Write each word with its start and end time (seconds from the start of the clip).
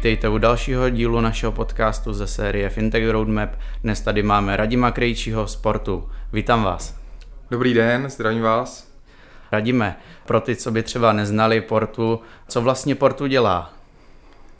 Vítejte 0.00 0.28
u 0.28 0.38
dalšího 0.38 0.90
dílu 0.90 1.20
našeho 1.20 1.52
podcastu 1.52 2.12
ze 2.12 2.26
série 2.26 2.70
Fintech 2.70 3.10
Roadmap. 3.10 3.50
Dnes 3.82 4.00
tady 4.00 4.22
máme 4.22 4.56
Radima 4.56 4.90
Krejčího 4.90 5.46
z 5.46 5.56
Portu. 5.56 6.10
Vítám 6.32 6.64
vás. 6.64 7.00
Dobrý 7.50 7.74
den, 7.74 8.10
zdravím 8.10 8.42
vás. 8.42 8.92
Radíme, 9.52 9.96
pro 10.26 10.40
ty, 10.40 10.56
co 10.56 10.70
by 10.70 10.82
třeba 10.82 11.12
neznali 11.12 11.60
Portu, 11.60 12.20
co 12.48 12.60
vlastně 12.60 12.94
Portu 12.94 13.26
dělá? 13.26 13.72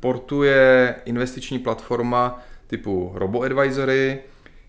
Portu 0.00 0.42
je 0.42 0.94
investiční 1.04 1.58
platforma 1.58 2.42
typu 2.66 3.12
RoboAdvisory. 3.14 4.18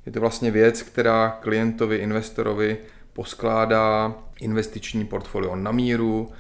Je 0.06 0.12
to 0.12 0.20
vlastně 0.20 0.52
věc, 0.52 0.82
která 0.82 1.38
klientovi, 1.42 1.98
investorovi 1.98 2.78
poskládá 3.14 4.14
investiční 4.42 5.06
portfolio 5.06 5.56
na 5.56 5.72
míru, 5.72 6.32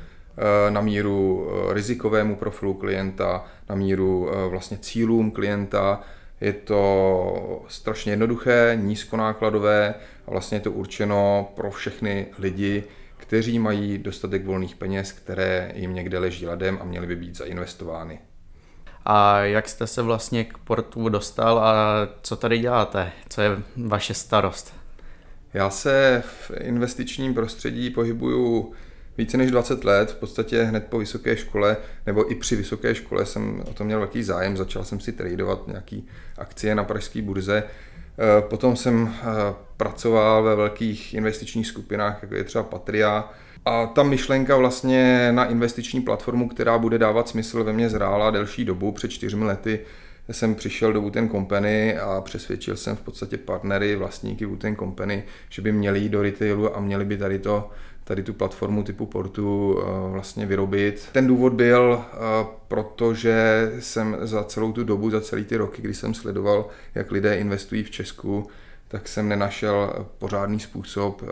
na 0.69 0.81
míru 0.81 1.47
eh, 1.47 1.73
rizikovému 1.73 2.35
profilu 2.35 2.73
klienta, 2.73 3.45
na 3.69 3.75
míru 3.75 4.29
eh, 4.29 4.47
vlastně 4.47 4.77
cílům 4.77 5.31
klienta. 5.31 6.01
Je 6.41 6.53
to 6.53 7.65
strašně 7.67 8.11
jednoduché, 8.11 8.77
nízkonákladové 8.81 9.93
a 10.27 10.31
vlastně 10.31 10.55
je 10.55 10.61
to 10.61 10.71
určeno 10.71 11.51
pro 11.55 11.71
všechny 11.71 12.27
lidi, 12.39 12.83
kteří 13.17 13.59
mají 13.59 13.97
dostatek 13.97 14.45
volných 14.45 14.75
peněz, 14.75 15.11
které 15.11 15.71
jim 15.75 15.93
někde 15.93 16.19
leží 16.19 16.47
ladem 16.47 16.77
a 16.81 16.85
měly 16.85 17.07
by 17.07 17.15
být 17.15 17.37
zainvestovány. 17.37 18.19
A 19.05 19.39
jak 19.39 19.69
jste 19.69 19.87
se 19.87 20.01
vlastně 20.01 20.43
k 20.43 20.57
portu 20.57 21.09
dostal 21.09 21.59
a 21.59 21.73
co 22.21 22.35
tady 22.35 22.59
děláte? 22.59 23.11
Co 23.29 23.41
je 23.41 23.49
vaše 23.77 24.13
starost? 24.13 24.73
Já 25.53 25.69
se 25.69 26.23
v 26.25 26.51
investičním 26.59 27.33
prostředí 27.33 27.89
pohybuju 27.89 28.73
více 29.21 29.37
než 29.37 29.51
20 29.51 29.83
let, 29.83 30.11
v 30.11 30.15
podstatě 30.15 30.63
hned 30.63 30.87
po 30.89 30.99
vysoké 30.99 31.37
škole, 31.37 31.77
nebo 32.05 32.31
i 32.31 32.35
při 32.35 32.55
vysoké 32.55 32.95
škole 32.95 33.25
jsem 33.25 33.63
o 33.69 33.73
tom 33.73 33.87
měl 33.87 33.99
velký 33.99 34.23
zájem, 34.23 34.57
začal 34.57 34.83
jsem 34.83 34.99
si 34.99 35.11
tradovat 35.11 35.67
nějaký 35.67 36.07
akcie 36.37 36.75
na 36.75 36.83
pražské 36.83 37.21
burze. 37.21 37.63
Eh, 37.63 38.41
potom 38.41 38.75
jsem 38.75 39.13
eh, 39.13 39.23
pracoval 39.77 40.43
ve 40.43 40.55
velkých 40.55 41.13
investičních 41.13 41.67
skupinách, 41.67 42.19
jako 42.21 42.35
je 42.35 42.43
třeba 42.43 42.63
Patria, 42.63 43.29
a 43.65 43.85
ta 43.85 44.03
myšlenka 44.03 44.57
vlastně 44.57 45.31
na 45.31 45.45
investiční 45.45 46.01
platformu, 46.01 46.49
která 46.49 46.77
bude 46.77 46.97
dávat 46.97 47.29
smysl 47.29 47.63
ve 47.63 47.73
mně 47.73 47.89
zrála 47.89 48.31
delší 48.31 48.65
dobu, 48.65 48.91
před 48.91 49.11
čtyřmi 49.11 49.45
lety 49.45 49.79
jsem 50.31 50.55
přišel 50.55 50.93
do 50.93 51.01
Wooten 51.01 51.29
Company 51.29 51.97
a 51.97 52.21
přesvědčil 52.21 52.77
jsem 52.77 52.95
v 52.95 53.01
podstatě 53.01 53.37
partnery, 53.37 53.95
vlastníky 53.95 54.45
Wooten 54.45 54.75
Company, 54.75 55.23
že 55.49 55.61
by 55.61 55.71
měli 55.71 55.99
jít 55.99 56.09
do 56.09 56.21
retailu 56.21 56.77
a 56.77 56.79
měli 56.79 57.05
by 57.05 57.17
tady 57.17 57.39
to 57.39 57.69
tady 58.11 58.23
tu 58.23 58.33
platformu 58.33 58.83
typu 58.83 59.05
portu 59.05 59.79
eh, 59.79 60.11
vlastně 60.11 60.45
vyrobit. 60.45 61.09
Ten 61.11 61.27
důvod 61.27 61.53
byl, 61.53 62.01
eh, 62.01 62.45
protože 62.67 63.71
jsem 63.79 64.17
za 64.21 64.43
celou 64.43 64.71
tu 64.71 64.83
dobu, 64.83 65.09
za 65.09 65.21
celý 65.21 65.45
ty 65.45 65.57
roky, 65.57 65.81
kdy 65.81 65.93
jsem 65.93 66.13
sledoval, 66.13 66.69
jak 66.95 67.11
lidé 67.11 67.37
investují 67.37 67.83
v 67.83 67.91
Česku, 67.91 68.47
tak 68.87 69.07
jsem 69.07 69.29
nenašel 69.29 70.05
pořádný 70.17 70.59
způsob, 70.59 71.23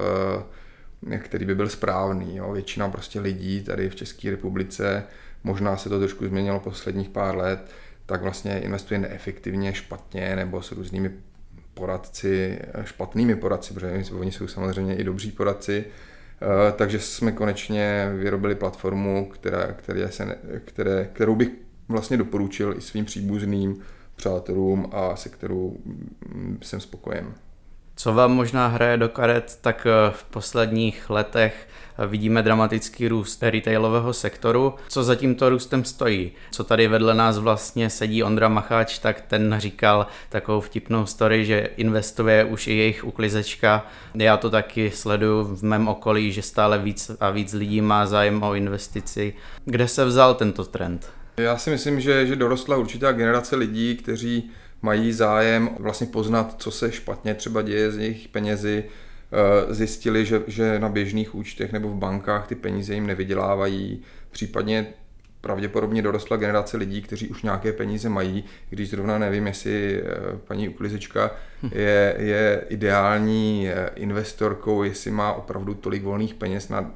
eh, 1.11 1.17
který 1.17 1.45
by 1.45 1.55
byl 1.55 1.69
správný. 1.69 2.37
Jo. 2.37 2.51
Většina 2.51 2.89
prostě 2.89 3.19
lidí 3.19 3.63
tady 3.63 3.89
v 3.89 3.95
České 3.95 4.31
republice, 4.31 5.03
možná 5.43 5.77
se 5.77 5.89
to 5.89 5.99
trošku 5.99 6.25
změnilo 6.25 6.59
posledních 6.59 7.09
pár 7.09 7.37
let, 7.37 7.71
tak 8.05 8.21
vlastně 8.21 8.59
investuje 8.59 8.99
neefektivně, 8.99 9.73
špatně 9.73 10.35
nebo 10.35 10.61
s 10.61 10.71
různými 10.71 11.11
poradci, 11.73 12.59
špatnými 12.83 13.35
poradci, 13.35 13.73
protože 13.73 14.03
oni 14.19 14.31
jsou 14.31 14.47
samozřejmě 14.47 14.95
i 14.95 15.03
dobří 15.03 15.31
poradci, 15.31 15.85
takže 16.75 16.99
jsme 16.99 17.31
konečně 17.31 18.11
vyrobili 18.15 18.55
platformu, 18.55 19.29
která, 19.29 19.73
které 19.73 20.11
se, 20.11 20.37
které, 20.65 21.09
kterou 21.13 21.35
bych 21.35 21.49
vlastně 21.87 22.17
doporučil 22.17 22.73
i 22.77 22.81
svým 22.81 23.05
příbuzným 23.05 23.77
přátelům 24.15 24.89
a 24.91 25.15
se 25.15 25.29
kterou 25.29 25.77
mm, 26.33 26.57
jsem 26.61 26.79
spokojen. 26.79 27.33
Co 27.99 28.13
vám 28.13 28.31
možná 28.31 28.67
hraje 28.67 28.97
do 28.97 29.09
karet, 29.09 29.57
tak 29.61 29.87
eh, 29.89 30.11
v 30.11 30.23
posledních 30.23 31.09
letech 31.09 31.67
vidíme 32.07 32.43
dramatický 32.43 33.07
růst 33.07 33.43
retailového 33.43 34.13
sektoru. 34.13 34.73
Co 34.87 35.03
za 35.03 35.15
tímto 35.15 35.49
růstem 35.49 35.85
stojí? 35.85 36.31
Co 36.51 36.63
tady 36.63 36.87
vedle 36.87 37.13
nás 37.13 37.37
vlastně 37.37 37.89
sedí 37.89 38.23
Ondra 38.23 38.47
Macháč, 38.47 38.99
tak 38.99 39.21
ten 39.21 39.55
říkal 39.57 40.07
takovou 40.29 40.61
vtipnou 40.61 41.05
story, 41.05 41.45
že 41.45 41.69
investuje 41.77 42.43
už 42.43 42.67
i 42.67 42.73
jejich 42.73 43.05
uklizečka. 43.05 43.85
Já 44.15 44.37
to 44.37 44.49
taky 44.49 44.91
sleduju 44.91 45.43
v 45.43 45.63
mém 45.63 45.87
okolí, 45.87 46.31
že 46.31 46.41
stále 46.41 46.77
víc 46.77 47.11
a 47.19 47.29
víc 47.29 47.53
lidí 47.53 47.81
má 47.81 48.05
zájem 48.05 48.43
o 48.43 48.55
investici. 48.55 49.33
Kde 49.65 49.87
se 49.87 50.05
vzal 50.05 50.35
tento 50.35 50.65
trend? 50.65 51.11
Já 51.37 51.57
si 51.57 51.69
myslím, 51.69 52.01
že, 52.01 52.27
že 52.27 52.35
dorostla 52.35 52.77
určitá 52.77 53.11
generace 53.11 53.55
lidí, 53.55 53.95
kteří 53.95 54.51
mají 54.81 55.13
zájem 55.13 55.69
vlastně 55.79 56.07
poznat, 56.07 56.55
co 56.57 56.71
se 56.71 56.91
špatně 56.91 57.33
třeba 57.33 57.61
děje 57.61 57.91
s 57.91 57.97
jejich 57.97 58.27
penězi, 58.27 58.83
Eh, 59.31 59.73
zjistili, 59.73 60.25
že, 60.25 60.41
že 60.47 60.79
na 60.79 60.89
běžných 60.89 61.35
účtech 61.35 61.71
nebo 61.71 61.89
v 61.89 61.95
bankách 61.95 62.47
ty 62.47 62.55
peníze 62.55 62.93
jim 62.93 63.07
nevydělávají, 63.07 64.01
případně 64.31 64.87
pravděpodobně 65.41 66.01
dorostla 66.01 66.37
generace 66.37 66.77
lidí, 66.77 67.01
kteří 67.01 67.27
už 67.27 67.43
nějaké 67.43 67.73
peníze 67.73 68.09
mají, 68.09 68.43
když 68.69 68.89
zrovna 68.89 69.17
nevím, 69.17 69.47
jestli 69.47 70.01
eh, 70.01 70.05
paní 70.47 70.69
uklizečka 70.69 71.31
je, 71.71 72.15
je 72.19 72.63
ideální 72.69 73.69
eh, 73.69 73.89
investorkou, 73.95 74.83
jestli 74.83 75.11
má 75.11 75.33
opravdu 75.33 75.73
tolik 75.73 76.03
volných 76.03 76.33
peněz 76.33 76.69
na 76.69 76.91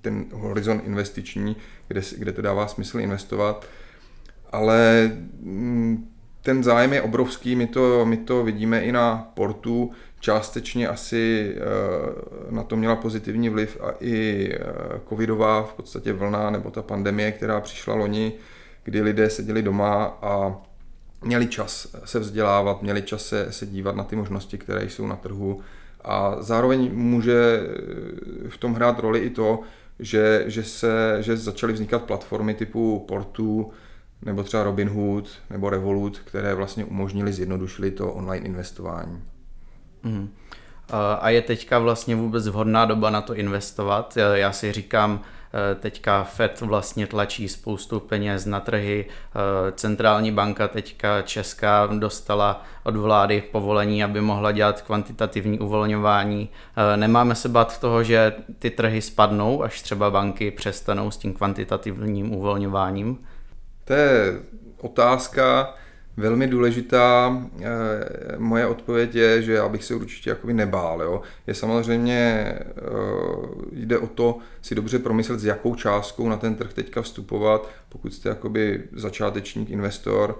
ten 0.00 0.24
horizont 0.32 0.82
investiční, 0.86 1.56
kde, 1.88 2.00
kde 2.18 2.32
to 2.32 2.42
dává 2.42 2.66
smysl 2.66 3.00
investovat. 3.00 3.66
Ale 4.52 5.10
mm, 5.40 6.09
ten 6.42 6.64
zájem 6.64 6.92
je 6.92 7.02
obrovský, 7.02 7.56
my 7.56 7.66
to, 7.66 8.06
my 8.06 8.16
to 8.16 8.44
vidíme 8.44 8.80
i 8.80 8.92
na 8.92 9.30
portu, 9.34 9.90
částečně 10.20 10.88
asi 10.88 11.54
eh, 11.56 12.50
na 12.50 12.62
to 12.62 12.76
měla 12.76 12.96
pozitivní 12.96 13.48
vliv 13.48 13.78
a 13.80 13.90
i 14.00 14.48
eh, 14.52 14.60
covidová 15.08 15.62
v 15.62 15.74
podstatě 15.74 16.12
vlna 16.12 16.50
nebo 16.50 16.70
ta 16.70 16.82
pandemie, 16.82 17.32
která 17.32 17.60
přišla 17.60 17.94
loni, 17.94 18.32
kdy 18.84 19.02
lidé 19.02 19.30
seděli 19.30 19.62
doma 19.62 20.18
a 20.22 20.56
měli 21.22 21.46
čas 21.46 21.96
se 22.04 22.18
vzdělávat, 22.18 22.82
měli 22.82 23.02
čas 23.02 23.26
se, 23.26 23.52
se 23.52 23.66
dívat 23.66 23.96
na 23.96 24.04
ty 24.04 24.16
možnosti, 24.16 24.58
které 24.58 24.84
jsou 24.84 25.06
na 25.06 25.16
trhu. 25.16 25.60
A 26.04 26.36
zároveň 26.42 26.90
může 26.94 27.60
eh, 27.62 28.48
v 28.48 28.58
tom 28.58 28.74
hrát 28.74 28.98
roli 28.98 29.18
i 29.18 29.30
to, 29.30 29.60
že, 29.98 30.44
že, 30.46 30.62
se, 30.62 31.16
že 31.20 31.36
začaly 31.36 31.72
vznikat 31.72 32.02
platformy 32.02 32.54
typu 32.54 33.04
Portu, 33.08 33.72
nebo 34.22 34.42
třeba 34.42 34.62
Robinhood 34.62 35.28
nebo 35.50 35.70
Revolut, 35.70 36.18
které 36.18 36.54
vlastně 36.54 36.84
umožnili, 36.84 37.32
zjednodušili 37.32 37.90
to 37.90 38.12
online 38.12 38.46
investování. 38.46 39.22
Mm. 40.02 40.30
A 41.20 41.30
je 41.30 41.42
teďka 41.42 41.78
vlastně 41.78 42.16
vůbec 42.16 42.48
vhodná 42.48 42.84
doba 42.84 43.10
na 43.10 43.20
to 43.20 43.34
investovat? 43.34 44.18
Já 44.34 44.52
si 44.52 44.72
říkám, 44.72 45.20
e, 45.72 45.74
teďka 45.74 46.24
Fed 46.24 46.60
vlastně 46.60 47.06
tlačí 47.06 47.48
spoustu 47.48 48.00
peněz 48.00 48.46
na 48.46 48.60
trhy, 48.60 49.06
e, 49.08 49.72
centrální 49.72 50.32
banka 50.32 50.68
teďka 50.68 51.22
česká 51.22 51.86
dostala 51.86 52.64
od 52.84 52.96
vlády 52.96 53.42
povolení, 53.52 54.04
aby 54.04 54.20
mohla 54.20 54.52
dělat 54.52 54.82
kvantitativní 54.82 55.58
uvolňování. 55.58 56.48
E, 56.94 56.96
nemáme 56.96 57.34
se 57.34 57.48
bát 57.48 57.80
toho, 57.80 58.02
že 58.02 58.32
ty 58.58 58.70
trhy 58.70 59.02
spadnou, 59.02 59.62
až 59.62 59.82
třeba 59.82 60.10
banky 60.10 60.50
přestanou 60.50 61.10
s 61.10 61.16
tím 61.16 61.34
kvantitativním 61.34 62.34
uvolňováním? 62.34 63.18
To 63.90 63.94
je 63.94 64.40
otázka, 64.80 65.74
velmi 66.16 66.46
důležitá. 66.46 67.38
Eh, 67.60 67.66
moje 68.38 68.66
odpověď 68.66 69.14
je, 69.14 69.42
že 69.42 69.52
já 69.52 69.68
bych 69.68 69.84
se 69.84 69.94
určitě 69.94 70.30
jakoby 70.30 70.52
nebál. 70.52 71.02
Jo. 71.02 71.22
Je 71.46 71.54
samozřejmě, 71.54 72.16
eh, 72.16 72.70
jde 73.72 73.98
o 73.98 74.06
to 74.06 74.38
si 74.62 74.74
dobře 74.74 74.98
promyslet, 74.98 75.40
s 75.40 75.44
jakou 75.44 75.74
částkou 75.74 76.28
na 76.28 76.36
ten 76.36 76.54
trh 76.54 76.72
teďka 76.72 77.02
vstupovat, 77.02 77.68
pokud 77.88 78.14
jste 78.14 78.28
jakoby 78.28 78.82
začátečník, 78.92 79.70
investor 79.70 80.38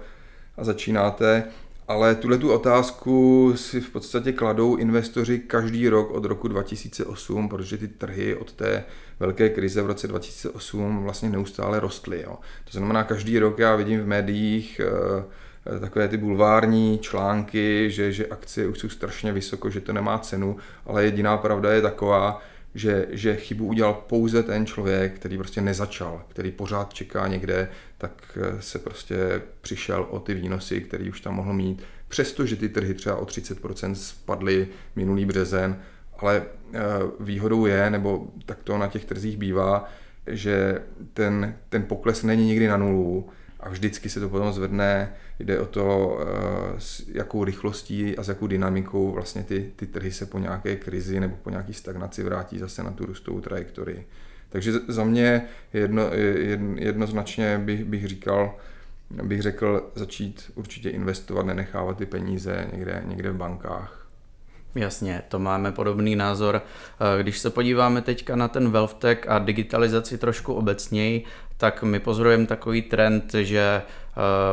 a 0.57 0.63
začínáte. 0.63 1.43
Ale 1.87 2.15
tuhle 2.15 2.37
tu 2.37 2.53
otázku 2.53 3.53
si 3.55 3.81
v 3.81 3.89
podstatě 3.89 4.31
kladou 4.31 4.75
investoři 4.75 5.39
každý 5.39 5.89
rok 5.89 6.11
od 6.11 6.25
roku 6.25 6.47
2008, 6.47 7.49
protože 7.49 7.77
ty 7.77 7.87
trhy 7.87 8.35
od 8.35 8.53
té 8.53 8.83
velké 9.21 9.49
krize 9.49 9.81
v 9.81 9.85
roce 9.85 10.07
2008 10.07 11.03
vlastně 11.03 11.29
neustále 11.29 11.79
rostly. 11.79 12.21
Jo. 12.21 12.35
To 12.71 12.77
znamená, 12.77 13.03
každý 13.03 13.39
rok 13.39 13.59
já 13.59 13.75
vidím 13.75 14.01
v 14.01 14.07
médiích 14.07 14.81
eh, 14.83 15.23
Eh, 15.65 15.79
takové 15.79 16.07
ty 16.07 16.17
bulvární 16.17 16.99
články, 16.99 17.91
že, 17.91 18.11
že 18.11 18.27
akcie 18.27 18.67
už 18.67 18.79
jsou 18.79 18.89
strašně 18.89 19.33
vysoko, 19.33 19.69
že 19.69 19.81
to 19.81 19.93
nemá 19.93 20.19
cenu, 20.19 20.57
ale 20.85 21.03
jediná 21.03 21.37
pravda 21.37 21.73
je 21.73 21.81
taková, 21.81 22.41
že, 22.75 23.07
že 23.09 23.35
chybu 23.35 23.65
udělal 23.65 23.93
pouze 23.93 24.43
ten 24.43 24.65
člověk, 24.65 25.15
který 25.15 25.37
prostě 25.37 25.61
nezačal, 25.61 26.23
který 26.27 26.51
pořád 26.51 26.93
čeká 26.93 27.27
někde, 27.27 27.69
tak 27.97 28.37
eh, 28.41 28.61
se 28.61 28.79
prostě 28.79 29.41
přišel 29.61 30.07
o 30.09 30.19
ty 30.19 30.33
výnosy, 30.33 30.81
který 30.81 31.09
už 31.09 31.21
tam 31.21 31.35
mohl 31.35 31.53
mít. 31.53 31.83
Přestože 32.07 32.55
ty 32.55 32.69
trhy 32.69 32.93
třeba 32.93 33.15
o 33.15 33.25
30% 33.25 33.93
spadly 33.93 34.67
minulý 34.95 35.25
březen, 35.25 35.81
ale 36.21 36.43
eh, 36.73 36.79
výhodou 37.19 37.65
je, 37.65 37.89
nebo 37.89 38.27
tak 38.45 38.63
to 38.63 38.77
na 38.77 38.87
těch 38.87 39.05
trzích 39.05 39.37
bývá, 39.37 39.89
že 40.27 40.81
ten, 41.13 41.55
ten 41.69 41.83
pokles 41.83 42.23
není 42.23 42.45
nikdy 42.45 42.67
na 42.67 42.77
nulu, 42.77 43.29
a 43.61 43.69
vždycky 43.69 44.09
se 44.09 44.19
to 44.19 44.29
potom 44.29 44.53
zvedne. 44.53 45.13
Jde 45.39 45.59
o 45.59 45.65
to, 45.65 46.17
eh, 46.21 46.25
s 46.77 47.07
jakou 47.07 47.43
rychlostí 47.43 48.17
a 48.17 48.23
s 48.23 48.27
jakou 48.27 48.47
dynamikou 48.47 49.11
vlastně 49.11 49.43
ty, 49.43 49.71
ty 49.75 49.87
trhy 49.87 50.11
se 50.11 50.25
po 50.25 50.39
nějaké 50.39 50.75
krizi 50.75 51.19
nebo 51.19 51.35
po 51.35 51.49
nějaké 51.49 51.73
stagnaci 51.73 52.23
vrátí 52.23 52.59
zase 52.59 52.83
na 52.83 52.91
tu 52.91 53.05
růstovou 53.05 53.41
trajektorii. 53.41 54.07
Takže 54.49 54.71
za 54.71 55.03
mě 55.03 55.45
jedno, 55.73 56.03
jednoznačně 56.75 57.57
bych, 57.57 57.85
bych 57.85 58.07
říkal, 58.07 58.55
bych 59.23 59.41
řekl 59.41 59.91
začít 59.95 60.51
určitě 60.55 60.89
investovat, 60.89 61.45
nenechávat 61.45 61.97
ty 61.97 62.05
peníze 62.05 62.67
někde, 62.73 63.03
někde 63.05 63.31
v 63.31 63.35
bankách. 63.35 64.00
Jasně, 64.75 65.21
to 65.27 65.39
máme 65.39 65.71
podobný 65.71 66.15
názor. 66.15 66.61
Eh, 66.61 67.23
když 67.23 67.39
se 67.39 67.49
podíváme 67.49 68.01
teďka 68.01 68.35
na 68.35 68.47
ten 68.47 68.71
WealthTech 68.71 69.29
a 69.29 69.39
digitalizaci 69.39 70.17
trošku 70.17 70.53
obecněji, 70.53 71.25
tak 71.57 71.83
my 71.83 71.99
pozorujeme 71.99 72.45
takový 72.45 72.81
trend, 72.81 73.33
že 73.33 73.81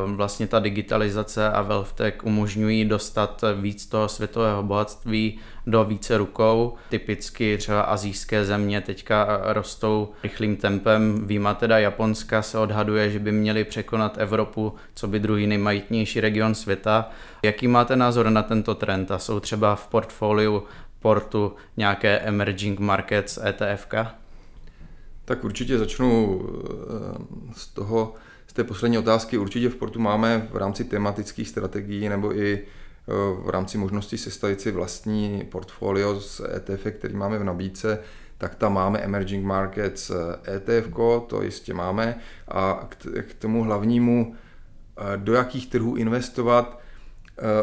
vlastně 0.06 0.46
ta 0.46 0.58
digitalizace 0.58 1.50
a 1.50 1.62
WealthTech 1.62 2.14
umožňují 2.22 2.84
dostat 2.84 3.44
víc 3.60 3.86
toho 3.86 4.08
světového 4.08 4.62
bohatství 4.62 5.38
do 5.66 5.84
více 5.84 6.18
rukou. 6.18 6.74
Typicky 6.88 7.58
třeba 7.58 7.80
azijské 7.80 8.44
země 8.44 8.80
teďka 8.80 9.40
rostou 9.44 10.08
rychlým 10.22 10.56
tempem. 10.56 11.26
Výjima 11.26 11.54
teda 11.54 11.78
Japonska 11.78 12.42
se 12.42 12.58
odhaduje, 12.58 13.10
že 13.10 13.18
by 13.18 13.32
měli 13.32 13.64
překonat 13.64 14.18
Evropu, 14.18 14.74
co 14.94 15.08
by 15.08 15.20
druhý 15.20 15.46
nejmajitnější 15.46 16.20
region 16.20 16.54
světa. 16.54 17.10
Jaký 17.42 17.68
máte 17.68 17.96
názor 17.96 18.30
na 18.30 18.42
tento 18.42 18.74
trend 18.74 19.10
a 19.10 19.18
jsou 19.18 19.40
třeba 19.40 19.74
v 19.74 19.86
portfoliu 19.86 20.62
portu 21.00 21.52
nějaké 21.76 22.18
emerging 22.18 22.78
markets 22.78 23.38
ETFK? 23.38 23.94
Tak 25.24 25.44
určitě 25.44 25.78
začnu 25.78 26.40
eh, 26.42 27.52
z 27.52 27.66
toho, 27.66 28.14
té 28.58 28.64
poslední 28.64 28.98
otázky. 28.98 29.38
Určitě 29.38 29.68
v 29.68 29.76
portu 29.76 30.00
máme 30.00 30.48
v 30.50 30.56
rámci 30.56 30.84
tematických 30.84 31.48
strategií 31.48 32.08
nebo 32.08 32.36
i 32.36 32.58
eh, 32.58 33.12
v 33.44 33.50
rámci 33.50 33.78
možnosti 33.78 34.18
sestavit 34.18 34.60
si 34.60 34.70
vlastní 34.70 35.44
portfolio 35.50 36.20
z 36.20 36.40
ETF, 36.56 36.86
který 36.98 37.14
máme 37.14 37.38
v 37.38 37.44
nabídce, 37.44 37.98
tak 38.38 38.54
tam 38.54 38.74
máme 38.74 38.98
Emerging 38.98 39.44
Markets 39.44 40.10
ETF, 40.56 40.86
eh, 40.86 41.16
e 41.16 41.20
to 41.26 41.42
jistě 41.42 41.74
máme. 41.74 42.18
A 42.48 42.88
k 43.20 43.34
tomu 43.34 43.62
hlavnímu, 43.62 44.34
do 45.16 45.34
jakých 45.34 45.66
trhů 45.66 45.96
investovat, 45.96 46.78
Eh, 46.78 46.87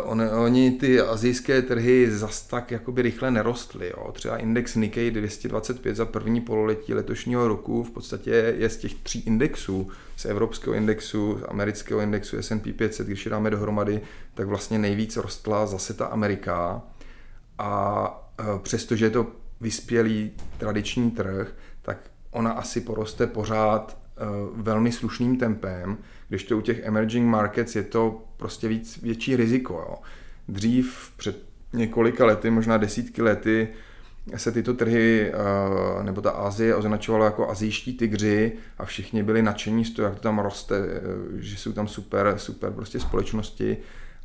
on, 0.03 0.21
oni 0.21 0.71
ty 0.71 1.01
azijské 1.01 1.61
trhy 1.61 2.11
zas 2.11 2.41
tak 2.41 2.71
jakoby 2.71 3.01
rychle 3.01 3.31
nerostly. 3.31 3.87
Jo. 3.97 4.11
Třeba 4.11 4.37
index 4.37 4.75
Nikkei 4.75 5.11
225 5.11 5.95
za 5.95 6.05
první 6.05 6.41
pololetí 6.41 6.93
letošního 6.93 7.47
roku 7.47 7.83
v 7.83 7.91
podstatě 7.91 8.53
je 8.57 8.69
z 8.69 8.77
těch 8.77 8.93
tří 8.93 9.19
indexů, 9.19 9.91
z 10.15 10.25
evropského 10.25 10.75
indexu, 10.75 11.39
z 11.39 11.43
amerického 11.47 11.99
indexu 11.99 12.37
S&P 12.37 12.73
500, 12.73 13.07
když 13.07 13.25
je 13.25 13.29
dáme 13.29 13.49
dohromady, 13.49 14.01
tak 14.33 14.47
vlastně 14.47 14.79
nejvíc 14.79 15.17
rostla 15.17 15.65
zase 15.65 15.93
ta 15.93 16.05
Amerika. 16.05 16.81
A 17.57 18.33
eh, 18.39 18.43
přestože 18.61 19.05
je 19.05 19.09
to 19.09 19.27
vyspělý 19.61 20.31
tradiční 20.57 21.11
trh, 21.11 21.55
tak 21.81 21.97
ona 22.31 22.51
asi 22.51 22.81
poroste 22.81 23.27
pořád 23.27 23.97
eh, 23.97 24.21
velmi 24.55 24.91
slušným 24.91 25.37
tempem, 25.37 25.97
když 26.29 26.43
to 26.43 26.57
u 26.57 26.61
těch 26.61 26.79
emerging 26.83 27.27
markets 27.27 27.75
je 27.75 27.83
to 27.83 28.24
prostě 28.37 28.67
víc 28.67 29.01
větší 29.01 29.35
riziko. 29.35 29.73
Jo. 29.73 29.95
Dřív 30.47 31.11
před 31.17 31.43
několika 31.73 32.25
lety, 32.25 32.49
možná 32.49 32.77
desítky 32.77 33.21
lety, 33.21 33.67
se 34.35 34.51
tyto 34.51 34.73
trhy 34.73 35.31
eh, 35.33 36.03
nebo 36.03 36.21
ta 36.21 36.31
Asie 36.31 36.75
označovala 36.75 37.25
jako 37.25 37.49
azijští 37.49 37.93
tygři 37.93 38.51
a 38.77 38.85
všichni 38.85 39.23
byli 39.23 39.41
nadšení 39.41 39.85
z 39.85 39.91
toho, 39.91 40.07
jak 40.07 40.15
to 40.15 40.21
tam 40.21 40.39
roste, 40.39 40.75
eh, 40.77 41.01
že 41.35 41.57
jsou 41.57 41.73
tam 41.73 41.87
super, 41.87 42.33
super 42.37 42.71
prostě 42.71 42.99
společnosti, 42.99 43.77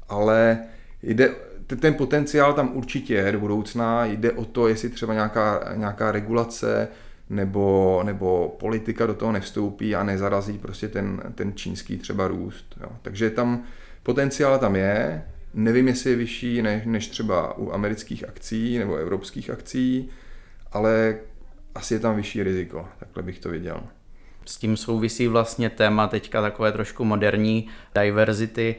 ale 0.08 0.58
jde, 1.02 1.34
ten 1.80 1.94
potenciál 1.94 2.54
tam 2.54 2.76
určitě 2.76 3.14
je 3.14 3.32
do 3.32 3.40
budoucna, 3.40 4.04
jde 4.04 4.32
o 4.32 4.44
to, 4.44 4.68
jestli 4.68 4.88
třeba 4.88 5.14
nějaká, 5.14 5.72
nějaká 5.74 6.12
regulace 6.12 6.88
nebo, 7.30 8.00
nebo 8.04 8.56
politika 8.60 9.06
do 9.06 9.14
toho 9.14 9.32
nevstoupí 9.32 9.94
a 9.94 10.02
nezarazí 10.02 10.58
prostě 10.58 10.88
ten, 10.88 11.22
ten 11.34 11.52
čínský 11.54 11.96
třeba 11.96 12.28
růst. 12.28 12.78
Jo. 12.80 12.88
Takže 13.02 13.30
tam 13.30 13.62
potenciál 14.02 14.58
tam 14.58 14.76
je, 14.76 15.22
nevím, 15.54 15.88
jestli 15.88 16.10
je 16.10 16.16
vyšší 16.16 16.62
než, 16.62 16.82
než 16.86 17.08
třeba 17.08 17.58
u 17.58 17.72
amerických 17.72 18.28
akcí 18.28 18.78
nebo 18.78 18.96
evropských 18.96 19.50
akcí, 19.50 20.08
ale 20.72 21.18
asi 21.74 21.94
je 21.94 22.00
tam 22.00 22.16
vyšší 22.16 22.42
riziko, 22.42 22.88
takhle 22.98 23.22
bych 23.22 23.38
to 23.38 23.48
viděl. 23.48 23.80
S 24.44 24.56
tím 24.56 24.76
souvisí 24.76 25.28
vlastně 25.28 25.70
téma 25.70 26.06
teďka 26.06 26.42
takové 26.42 26.72
trošku 26.72 27.04
moderní 27.04 27.68
diverzity. 28.02 28.76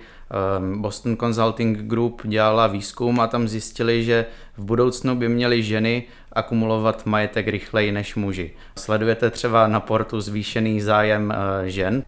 Ehm, 0.57 0.81
Boston 0.81 1.17
Consulting 1.17 1.77
Group 1.77 2.21
dělala 2.25 2.67
výzkum 2.67 3.19
a 3.19 3.27
tam 3.27 3.47
zjistili, 3.47 4.03
že 4.03 4.25
v 4.57 4.63
budoucnu 4.63 5.15
by 5.15 5.29
měly 5.29 5.63
ženy 5.63 6.03
akumulovat 6.31 7.05
majetek 7.05 7.47
rychleji 7.47 7.91
než 7.91 8.15
muži. 8.15 8.51
Sledujete 8.77 9.29
třeba 9.29 9.67
na 9.67 9.79
portu 9.79 10.21
zvýšený 10.21 10.81
zájem 10.81 11.31
eh, 11.31 11.69
žen? 11.69 12.03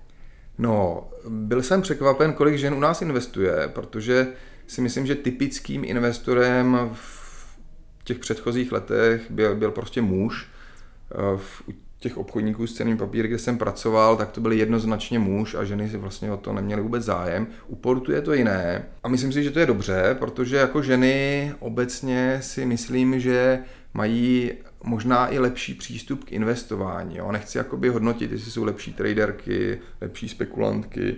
No, 0.57 1.07
byl 1.29 1.63
jsem 1.63 1.81
překvapen, 1.81 2.33
kolik 2.33 2.55
žen 2.55 2.73
u 2.73 2.79
nás 2.79 3.01
investuje, 3.01 3.71
protože 3.73 4.27
si 4.67 4.81
myslím, 4.81 5.05
že 5.05 5.15
typickým 5.15 5.85
investorem 5.85 6.89
v 6.93 7.57
těch 8.03 8.19
předchozích 8.19 8.71
letech 8.71 9.31
byl, 9.31 9.55
byl 9.55 9.71
prostě 9.71 10.01
muž. 10.01 10.47
Eh, 11.11 11.37
v, 11.37 11.63
těch 12.03 12.17
obchodníků 12.17 12.67
s 12.67 12.73
ceným 12.73 12.97
papíry, 12.97 13.27
kde 13.27 13.39
jsem 13.39 13.57
pracoval, 13.57 14.17
tak 14.17 14.31
to 14.31 14.41
byly 14.41 14.57
jednoznačně 14.57 15.19
muž 15.19 15.55
a 15.55 15.63
ženy 15.63 15.89
si 15.89 15.97
vlastně 15.97 16.31
o 16.31 16.37
to 16.37 16.53
neměly 16.53 16.81
vůbec 16.81 17.03
zájem. 17.03 17.47
U 17.67 17.75
portu 17.75 18.11
je 18.11 18.21
to 18.21 18.33
jiné. 18.33 18.85
A 19.03 19.07
myslím 19.07 19.31
si, 19.31 19.43
že 19.43 19.51
to 19.51 19.59
je 19.59 19.65
dobře, 19.65 20.15
protože 20.19 20.55
jako 20.55 20.81
ženy 20.81 21.53
obecně 21.59 22.39
si 22.41 22.65
myslím, 22.65 23.19
že 23.19 23.59
mají 23.93 24.51
možná 24.83 25.33
i 25.33 25.39
lepší 25.39 25.73
přístup 25.73 26.23
k 26.23 26.31
investování. 26.31 27.17
Jo? 27.17 27.31
Nechci 27.31 27.57
jakoby 27.57 27.89
hodnotit, 27.89 28.31
jestli 28.31 28.51
jsou 28.51 28.63
lepší 28.63 28.93
traderky, 28.93 29.79
lepší 30.01 30.29
spekulantky 30.29 31.15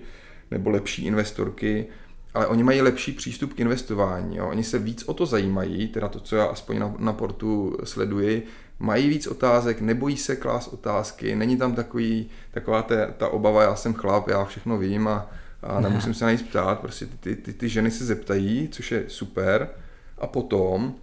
nebo 0.52 0.70
lepší 0.70 1.06
investorky, 1.06 1.88
ale 2.34 2.48
oni 2.48 2.64
mají 2.64 2.82
lepší 2.82 3.12
přístup 3.12 3.54
k 3.54 3.60
investování. 3.60 4.38
Jo? 4.38 4.48
Oni 4.48 4.64
se 4.64 4.80
víc 4.80 5.04
o 5.04 5.14
to 5.14 5.26
zajímají, 5.26 5.88
teda 5.88 6.08
to, 6.08 6.20
co 6.20 6.36
já 6.36 6.46
aspoň 6.46 6.80
na, 6.80 6.96
na 7.00 7.14
portu 7.14 7.78
sleduji, 7.84 8.48
mají 8.80 9.10
víc 9.10 9.28
otázek, 9.28 9.82
nebojí 9.82 10.18
se 10.18 10.36
klást 10.36 10.68
otázky, 10.68 11.36
není 11.36 11.58
tam 11.58 11.76
takový, 11.76 12.30
taková 12.52 12.82
ta, 12.82 12.96
ta 13.18 13.28
obava, 13.30 13.64
já 13.64 13.76
jsem 13.76 13.94
chlap, 13.94 14.28
já 14.28 14.46
všechno 14.46 14.78
vím 14.78 15.08
a, 15.08 15.32
a 15.64 15.80
nemusím 15.80 16.14
se 16.14 16.26
na 16.26 16.32
nic 16.32 16.42
ptát, 16.42 16.80
prostě 16.80 17.06
ty, 17.06 17.36
ty, 17.36 17.54
ty 17.54 17.70
ženy 17.70 17.92
se 17.92 18.06
zeptají, 18.06 18.70
což 18.72 18.92
je 18.92 19.04
super, 19.08 19.70
a 20.18 20.28
potom 20.28 20.96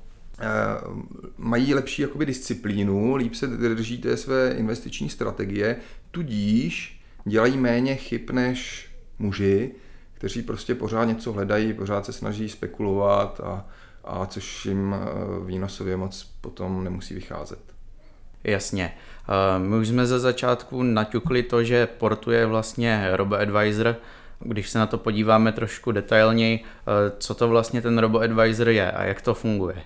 mají 1.36 1.74
lepší 1.74 2.02
jakoby 2.02 2.26
disciplínu, 2.26 3.14
líp 3.14 3.34
se 3.34 3.46
drží 3.46 3.98
té 3.98 4.16
své 4.16 4.50
investiční 4.50 5.08
strategie, 5.08 5.76
tudíž 6.10 7.02
dělají 7.24 7.56
méně 7.56 7.96
chyb 7.96 8.30
než 8.30 8.90
muži, 9.18 9.74
kteří 10.14 10.42
prostě 10.42 10.74
pořád 10.74 11.04
něco 11.04 11.32
hledají, 11.32 11.72
pořád 11.72 12.06
se 12.06 12.12
snaží 12.12 12.48
spekulovat 12.48 13.40
a, 13.40 13.66
a 14.04 14.26
což 14.26 14.66
jim 14.66 14.94
eh, 14.94 15.46
výnosově 15.46 15.96
moc 15.96 16.22
potom 16.40 16.84
nemusí 16.84 17.14
vycházet. 17.14 17.58
Jasně. 18.44 18.92
Eh, 19.28 19.58
my 19.58 19.76
už 19.76 19.88
jsme 19.88 20.06
ze 20.06 20.18
začátku 20.18 20.82
naťukli 20.82 21.42
to, 21.42 21.64
že 21.64 21.86
portuje 21.86 22.46
vlastně 22.46 23.08
RoboAdvisor. 23.12 23.96
Když 24.40 24.70
se 24.70 24.78
na 24.78 24.86
to 24.86 24.98
podíváme 24.98 25.52
trošku 25.52 25.92
detailněji, 25.92 26.60
eh, 26.64 27.12
co 27.18 27.34
to 27.34 27.48
vlastně 27.48 27.82
ten 27.82 27.98
RoboAdvisor 27.98 28.68
je 28.68 28.92
a 28.92 29.04
jak 29.04 29.22
to 29.22 29.34
funguje? 29.34 29.82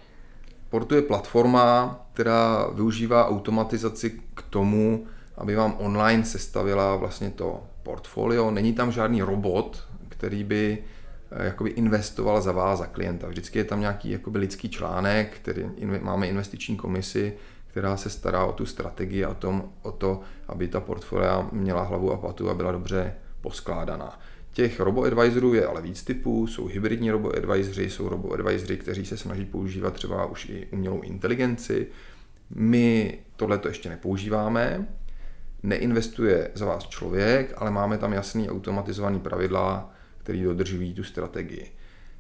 Portu 0.71 0.95
je 0.95 1.03
platforma, 1.03 2.01
která 2.13 2.67
využívá 2.75 3.29
automatizaci 3.29 4.11
k 4.35 4.43
tomu, 4.43 5.07
aby 5.37 5.57
vám 5.57 5.77
online 5.79 6.25
sestavila 6.25 6.97
vlastně 6.97 7.31
to 7.31 7.63
portfolio. 7.83 8.51
Není 8.51 8.73
tam 8.73 8.93
žádný 8.93 9.23
robot, 9.23 9.85
který 10.09 10.45
by 10.45 10.79
Eh, 11.31 11.45
jakoby 11.45 11.71
investoval 11.71 12.41
za 12.41 12.53
vás, 12.53 12.79
za 12.79 12.87
klienta. 12.87 13.29
Vždycky 13.29 13.59
je 13.59 13.65
tam 13.65 13.81
nějaký 13.81 14.11
jakoby 14.11 14.39
lidský 14.39 14.69
článek, 14.69 15.37
který 15.37 15.67
máme 16.01 16.27
investiční 16.27 16.77
komisi, 16.77 17.33
která 17.67 17.97
se 17.97 18.11
stará 18.11 18.45
o 18.45 18.53
tu 18.53 18.67
strategii 18.67 19.25
a 19.25 19.35
tom, 19.35 19.73
o 19.83 19.93
to, 19.93 20.21
aby 20.49 20.69
ta 20.69 20.81
portfolia 20.81 21.49
měla 21.53 21.83
hlavu 21.83 22.13
a 22.13 22.17
patu 22.17 22.51
a 22.51 22.55
byla 22.55 22.73
dobře 22.73 23.15
poskládaná. 23.41 24.19
Těch 24.57 24.81
robo-advisorů 24.81 25.55
je 25.55 25.67
ale 25.67 25.83
víc 25.83 26.03
typů, 26.03 26.47
jsou 26.47 26.67
hybridní 26.67 27.11
robo-advisory, 27.11 27.91
jsou 27.91 28.09
robo-advisory, 28.09 28.77
kteří 28.77 29.07
se 29.07 29.17
snaží 29.17 29.45
používat 29.45 29.95
třeba 29.95 30.27
už 30.27 30.49
i 30.49 30.67
umělou 30.71 31.01
inteligenci. 31.01 31.87
My 32.51 33.19
tohle 33.37 33.59
to 33.59 33.69
ještě 33.69 33.89
nepoužíváme, 33.89 34.87
neinvestuje 35.63 36.51
za 36.55 36.67
vás 36.67 36.89
člověk, 36.89 37.55
ale 37.57 37.71
máme 37.71 37.99
tam 37.99 38.13
jasný 38.13 38.51
automatizovaný 38.51 39.21
pravidla, 39.21 39.95
který 40.19 40.43
dodržují 40.43 40.95
tu 40.95 41.05
strategii. 41.05 41.71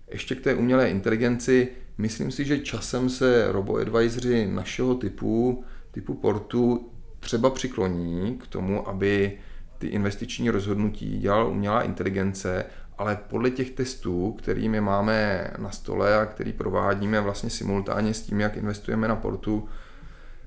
Ještě 0.08 0.34
k 0.34 0.40
té 0.40 0.54
umělé 0.54 0.90
inteligenci, 0.90 1.68
myslím 1.98 2.30
si, 2.30 2.44
že 2.44 2.58
časem 2.58 3.08
se 3.10 3.52
robo-advisory 3.52 4.46
našeho 4.46 4.94
typu, 4.94 5.64
typu 5.90 6.14
portu 6.14 6.90
třeba 7.20 7.50
přikloní 7.50 8.38
k 8.38 8.46
tomu, 8.46 8.88
aby 8.88 9.38
ty 9.78 9.86
investiční 9.86 10.50
rozhodnutí 10.50 11.18
dělala 11.18 11.44
umělá 11.44 11.82
inteligence, 11.82 12.64
ale 12.98 13.18
podle 13.28 13.50
těch 13.50 13.70
testů, 13.70 14.32
kterými 14.32 14.80
máme 14.80 15.50
na 15.58 15.70
stole 15.70 16.18
a 16.18 16.26
který 16.26 16.52
provádíme 16.52 17.20
vlastně 17.20 17.50
simultánně 17.50 18.14
s 18.14 18.22
tím, 18.22 18.40
jak 18.40 18.56
investujeme 18.56 19.08
na 19.08 19.16
portu, 19.16 19.68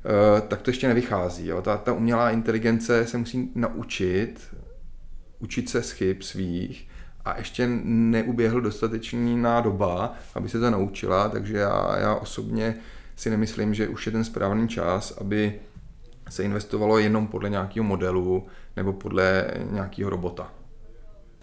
eh, 0.05 0.41
tak 0.41 0.61
to 0.61 0.69
ještě 0.69 0.87
nevychází. 0.87 1.47
Jo. 1.47 1.61
Ta, 1.61 1.77
ta 1.77 1.93
umělá 1.93 2.31
inteligence 2.31 3.05
se 3.05 3.17
musí 3.17 3.51
naučit, 3.55 4.55
učit 5.39 5.69
se 5.69 5.81
z 5.81 5.91
chyb 5.91 6.21
svých 6.21 6.87
a 7.25 7.37
ještě 7.37 7.67
neuběhl 7.83 8.61
dostatečná 8.61 9.61
doba, 9.61 10.13
aby 10.35 10.49
se 10.49 10.59
to 10.59 10.69
naučila, 10.69 11.29
takže 11.29 11.57
já, 11.57 11.97
já 11.99 12.15
osobně 12.15 12.75
si 13.15 13.29
nemyslím, 13.29 13.73
že 13.73 13.87
už 13.87 14.05
je 14.05 14.11
ten 14.11 14.23
správný 14.23 14.67
čas, 14.67 15.11
aby 15.11 15.59
se 16.29 16.43
investovalo 16.43 16.97
jenom 16.97 17.27
podle 17.27 17.49
nějakého 17.49 17.83
modelu 17.83 18.47
nebo 18.75 18.93
podle 18.93 19.47
nějakého 19.71 20.09
robota. 20.09 20.51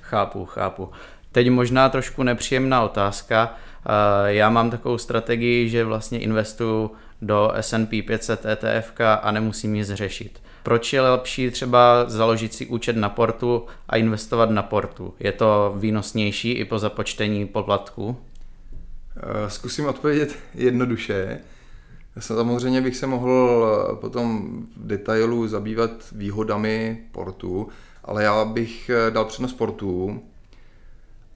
Chápu, 0.00 0.44
chápu. 0.44 0.90
Teď 1.32 1.50
možná 1.50 1.88
trošku 1.88 2.22
nepříjemná 2.22 2.82
otázka. 2.82 3.54
Eh, 3.54 4.32
já 4.32 4.50
mám 4.50 4.70
takovou 4.70 4.98
strategii, 4.98 5.68
že 5.68 5.84
vlastně 5.84 6.18
investuju 6.18 6.90
do 7.22 7.52
S&P 7.54 8.02
500 8.02 8.46
ETF 8.46 8.92
a 9.22 9.30
nemusím 9.30 9.74
nic 9.74 9.90
řešit. 9.90 10.42
Proč 10.62 10.92
je 10.92 11.00
lepší 11.00 11.50
třeba 11.50 12.04
založit 12.08 12.54
si 12.54 12.66
účet 12.66 12.96
na 12.96 13.08
portu 13.08 13.66
a 13.88 13.96
investovat 13.96 14.50
na 14.50 14.62
portu? 14.62 15.14
Je 15.20 15.32
to 15.32 15.74
výnosnější 15.76 16.52
i 16.52 16.64
po 16.64 16.78
započtení 16.78 17.46
poplatků? 17.46 18.16
Eh, 19.16 19.50
zkusím 19.50 19.86
odpovědět 19.86 20.36
jednoduše. 20.54 21.38
Samozřejmě 22.18 22.80
bych 22.80 22.96
se 22.96 23.06
mohl 23.06 23.66
eh, 23.92 23.96
potom 23.96 24.48
v 24.76 24.86
detailu 24.86 25.48
zabývat 25.48 25.90
výhodami 26.12 26.98
portu, 27.12 27.68
ale 28.04 28.24
já 28.24 28.44
bych 28.44 28.90
eh, 28.90 29.10
dal 29.10 29.24
přednost 29.24 29.52
portu 29.52 30.22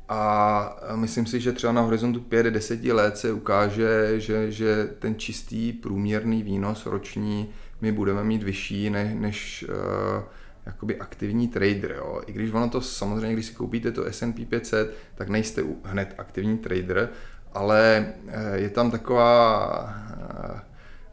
a 0.08 0.76
myslím 0.94 1.26
si, 1.26 1.40
že 1.40 1.52
třeba 1.52 1.72
na 1.72 1.82
horizontu 1.82 2.24
5-10 2.30 2.94
let 2.94 3.18
se 3.18 3.32
ukáže, 3.32 4.20
že, 4.20 4.52
že 4.52 4.88
ten 4.98 5.14
čistý 5.14 5.72
průměrný 5.72 6.42
výnos 6.42 6.86
roční 6.86 7.48
my 7.80 7.92
budeme 7.92 8.24
mít 8.24 8.42
vyšší 8.42 8.90
než, 8.90 9.10
než 9.14 9.64
uh, 9.68 10.22
jakoby 10.66 10.96
aktivní 10.96 11.48
trader. 11.48 11.94
Jo. 11.96 12.20
I 12.26 12.32
když 12.32 12.52
ono 12.52 12.68
to 12.68 12.80
samozřejmě, 12.80 13.32
když 13.32 13.46
si 13.46 13.54
koupíte 13.54 13.92
to 13.92 14.04
S&P 14.04 14.46
500, 14.46 14.94
tak 15.14 15.28
nejste 15.28 15.64
hned 15.84 16.14
aktivní 16.18 16.58
trader, 16.58 17.08
ale 17.54 18.06
je 18.54 18.70
tam 18.70 18.90
taková 18.90 19.94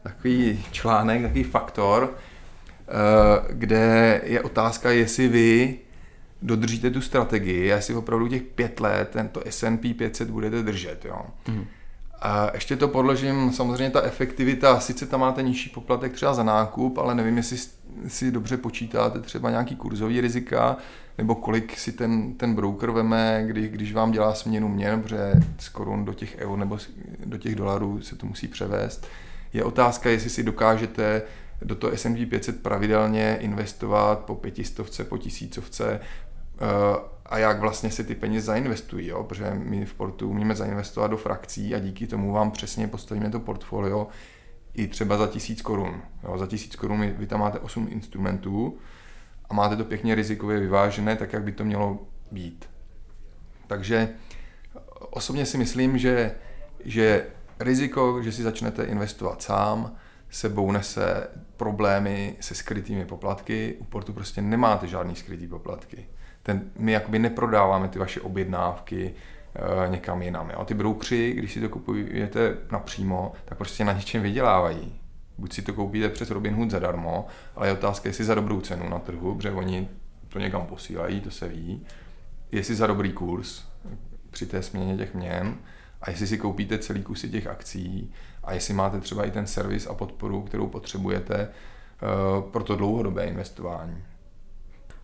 takový 0.08 0.64
článek, 0.70 1.22
takový 1.22 1.42
faktor, 1.42 2.14
eh, 2.14 2.92
kde 3.50 4.20
je 4.24 4.42
otázka, 4.42 4.90
jestli 4.90 5.28
vy 5.28 5.78
dodržíte 6.42 6.90
tu 6.90 7.00
strategii, 7.00 7.66
jestli 7.66 7.94
opravdu 7.94 8.28
těch 8.28 8.42
pět 8.42 8.80
let 8.80 9.08
tento 9.12 9.42
S&P 9.46 9.94
500 9.94 10.30
budete 10.30 10.62
držet. 10.62 11.04
Jo. 11.04 11.22
Mm. 11.48 11.64
A 12.20 12.50
ještě 12.54 12.76
to 12.76 12.88
podložím, 12.88 13.52
samozřejmě 13.52 13.90
ta 13.90 14.02
efektivita, 14.02 14.80
sice 14.80 15.06
tam 15.06 15.20
máte 15.20 15.42
nižší 15.42 15.70
poplatek 15.70 16.12
třeba 16.12 16.34
za 16.34 16.42
nákup, 16.42 16.98
ale 16.98 17.14
nevím, 17.14 17.36
jestli 17.36 17.56
si 18.08 18.30
dobře 18.30 18.56
počítáte 18.56 19.20
třeba 19.20 19.50
nějaký 19.50 19.76
kurzový 19.76 20.20
rizika, 20.20 20.76
nebo 21.18 21.34
kolik 21.34 21.78
si 21.78 21.92
ten, 21.92 22.34
ten 22.34 22.54
broker 22.54 22.90
veme, 22.90 23.44
kdy, 23.46 23.68
když 23.68 23.92
vám 23.92 24.10
dělá 24.10 24.34
směnu 24.34 24.68
měn, 24.68 25.02
protože 25.02 25.32
z 25.58 25.68
korun 25.68 26.04
do 26.04 26.14
těch 26.14 26.36
eur 26.38 26.58
nebo 26.58 26.78
do 27.24 27.38
těch 27.38 27.54
dolarů 27.54 28.02
se 28.02 28.16
to 28.16 28.26
musí 28.26 28.48
převést. 28.48 29.06
Je 29.52 29.64
otázka, 29.64 30.10
jestli 30.10 30.30
si 30.30 30.42
dokážete 30.42 31.22
do 31.62 31.74
toho 31.74 31.96
S&P 31.96 32.26
500 32.26 32.62
pravidelně 32.62 33.36
investovat 33.40 34.18
po 34.18 34.34
pětistovce, 34.34 35.04
po 35.04 35.18
tisícovce 35.18 36.00
eh, 36.00 36.64
a 37.26 37.38
jak 37.38 37.60
vlastně 37.60 37.90
se 37.90 38.04
ty 38.04 38.14
peníze 38.14 38.46
zainvestují, 38.46 39.06
jo? 39.06 39.24
protože 39.24 39.50
my 39.54 39.84
v 39.84 39.94
portu 39.94 40.30
umíme 40.30 40.54
zainvestovat 40.54 41.10
do 41.10 41.16
frakcí 41.16 41.74
a 41.74 41.78
díky 41.78 42.06
tomu 42.06 42.32
vám 42.32 42.50
přesně 42.50 42.88
postavíme 42.88 43.30
to 43.30 43.40
portfolio 43.40 44.08
i 44.74 44.88
třeba 44.88 45.16
za 45.16 45.26
tisíc 45.26 45.62
korun. 45.62 46.02
Jo? 46.24 46.38
Za 46.38 46.46
tisíc 46.46 46.76
korun 46.76 47.10
vy 47.18 47.26
tam 47.26 47.40
máte 47.40 47.58
8 47.58 47.88
instrumentů 47.90 48.78
a 49.50 49.54
máte 49.54 49.76
to 49.76 49.84
pěkně 49.84 50.14
rizikově 50.14 50.60
vyvážené, 50.60 51.16
tak 51.16 51.32
jak 51.32 51.42
by 51.42 51.52
to 51.52 51.64
mělo 51.64 51.98
být. 52.30 52.70
Takže 53.66 54.08
osobně 55.10 55.46
si 55.46 55.58
myslím, 55.58 55.98
že, 55.98 56.34
že 56.84 57.26
riziko, 57.60 58.22
že 58.22 58.32
si 58.32 58.42
začnete 58.42 58.84
investovat 58.84 59.42
sám, 59.42 59.96
sebou 60.30 60.72
nese 60.72 61.28
problémy 61.56 62.36
se 62.40 62.54
skrytými 62.54 63.04
poplatky. 63.04 63.76
U 63.78 63.84
portu 63.84 64.12
prostě 64.12 64.42
nemáte 64.42 64.86
žádný 64.86 65.16
skrytý 65.16 65.46
poplatky. 65.46 66.06
Ten, 66.42 66.70
my 66.78 66.92
jakoby 66.92 67.18
neprodáváme 67.18 67.88
ty 67.88 67.98
vaše 67.98 68.20
objednávky 68.20 69.14
e, 69.84 69.88
někam 69.88 70.22
jinam. 70.22 70.50
Jo? 70.50 70.64
Ty 70.64 70.74
broukři, 70.74 71.32
když 71.32 71.52
si 71.52 71.60
to 71.60 71.68
kupujete 71.68 72.56
napřímo, 72.72 73.32
tak 73.44 73.58
prostě 73.58 73.84
na 73.84 73.92
něčem 73.92 74.22
vydělávají. 74.22 75.00
Buď 75.38 75.52
si 75.52 75.62
to 75.62 75.72
koupíte 75.72 76.08
přes 76.08 76.30
Robinhood 76.30 76.70
zadarmo, 76.70 77.26
ale 77.56 77.68
je 77.68 77.72
otázka, 77.72 78.08
jestli 78.08 78.24
za 78.24 78.34
dobrou 78.34 78.60
cenu 78.60 78.88
na 78.88 78.98
trhu, 78.98 79.34
protože 79.34 79.50
oni 79.50 79.88
to 80.28 80.38
někam 80.38 80.66
posílají, 80.66 81.20
to 81.20 81.30
se 81.30 81.48
ví. 81.48 81.86
Jestli 82.52 82.74
za 82.74 82.86
dobrý 82.86 83.12
kurz 83.12 83.64
při 84.30 84.46
té 84.46 84.62
směně 84.62 84.96
těch 84.96 85.14
měn, 85.14 85.58
a 86.02 86.10
jestli 86.10 86.26
si 86.26 86.38
koupíte 86.38 86.78
celý 86.78 87.02
kusy 87.02 87.28
těch 87.28 87.46
akcí 87.46 88.12
a 88.44 88.52
jestli 88.52 88.74
máte 88.74 89.00
třeba 89.00 89.24
i 89.24 89.30
ten 89.30 89.46
servis 89.46 89.86
a 89.86 89.94
podporu, 89.94 90.42
kterou 90.42 90.66
potřebujete 90.66 91.34
eh, 91.38 92.42
pro 92.50 92.64
to 92.64 92.76
dlouhodobé 92.76 93.24
investování. 93.24 94.04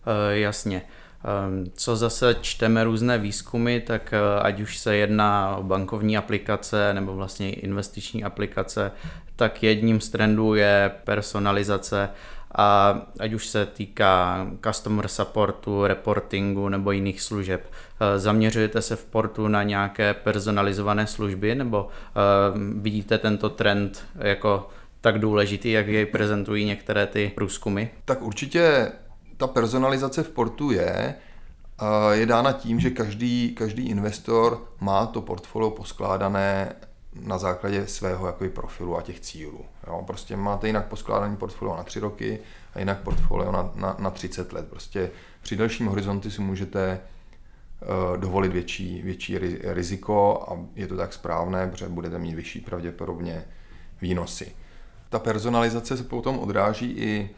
E, 0.05 0.39
jasně. 0.39 0.81
Ehm, 1.25 1.65
co 1.75 1.95
zase 1.95 2.35
čteme 2.41 2.83
různé 2.83 3.17
výzkumy, 3.17 3.79
tak 3.79 4.13
eh, 4.13 4.39
ať 4.41 4.59
už 4.59 4.77
se 4.77 4.95
jedná 4.95 5.55
o 5.55 5.63
bankovní 5.63 6.17
aplikace 6.17 6.93
nebo 6.93 7.15
vlastně 7.15 7.53
investiční 7.53 8.23
aplikace, 8.23 8.91
tak 9.35 9.63
jedním 9.63 10.01
z 10.01 10.09
trendů 10.09 10.55
je 10.55 10.91
personalizace 11.03 12.09
a 12.57 13.01
ať 13.19 13.33
už 13.33 13.47
se 13.47 13.65
týká 13.65 14.47
customer 14.67 15.07
supportu, 15.07 15.87
reportingu 15.87 16.69
nebo 16.69 16.91
jiných 16.91 17.21
služeb. 17.21 17.71
Eh, 17.99 18.19
zaměřujete 18.19 18.81
se 18.81 18.95
v 18.95 19.05
portu 19.05 19.47
na 19.47 19.63
nějaké 19.63 20.13
personalizované 20.13 21.07
služby 21.07 21.55
nebo 21.55 21.83
uh, 21.83 22.81
vidíte 22.81 23.17
tento 23.17 23.49
trend 23.49 24.05
jako 24.15 24.69
tak 25.01 25.19
důležitý, 25.19 25.71
jak 25.71 25.87
jej 25.87 26.05
prezentují 26.05 26.65
některé 26.65 27.07
ty 27.07 27.31
průzkumy? 27.35 27.85
Tak 28.05 28.21
určitě 28.21 28.91
ta 29.37 29.47
personalizace 29.47 30.23
v 30.23 30.29
portu 30.29 30.71
je, 30.71 31.15
je 32.11 32.25
dána 32.25 32.51
tím, 32.51 32.79
že 32.79 32.89
každý, 32.89 33.55
každý 33.55 33.89
investor 33.89 34.67
má 34.79 35.05
to 35.05 35.21
portfolio 35.21 35.69
poskládané 35.69 36.75
na 37.21 37.37
základě 37.37 37.87
svého 37.87 38.27
jakoby, 38.27 38.49
profilu 38.49 38.97
a 38.97 39.01
těch 39.01 39.19
cílů. 39.19 39.65
Jo? 39.87 40.03
Prostě 40.07 40.35
máte 40.35 40.67
jinak 40.67 40.87
poskládaný 40.87 41.37
portfolio 41.37 41.75
na 41.75 41.83
tři 41.83 41.99
roky 41.99 42.39
a 42.73 42.79
jinak 42.79 43.01
portfolio 43.01 43.51
na, 43.51 43.71
na, 43.75 43.95
na 43.99 44.09
30 44.09 44.53
let. 44.53 44.67
Prostě 44.69 45.11
při 45.41 45.55
dalším 45.55 45.87
horizontu 45.87 46.29
si 46.29 46.41
můžete 46.41 46.99
uh, 47.81 48.17
dovolit 48.17 48.51
větší, 48.51 49.01
větší 49.01 49.37
riziko 49.63 50.45
a 50.49 50.57
je 50.75 50.87
to 50.87 50.97
tak 50.97 51.13
správné, 51.13 51.67
protože 51.67 51.87
budete 51.87 52.19
mít 52.19 52.35
vyšší 52.35 52.61
pravděpodobně 52.61 53.45
výnosy. 54.01 54.51
Ta 55.09 55.19
personalizace 55.19 55.97
se 55.97 56.03
potom 56.03 56.39
odráží 56.39 56.91
i 56.91 57.29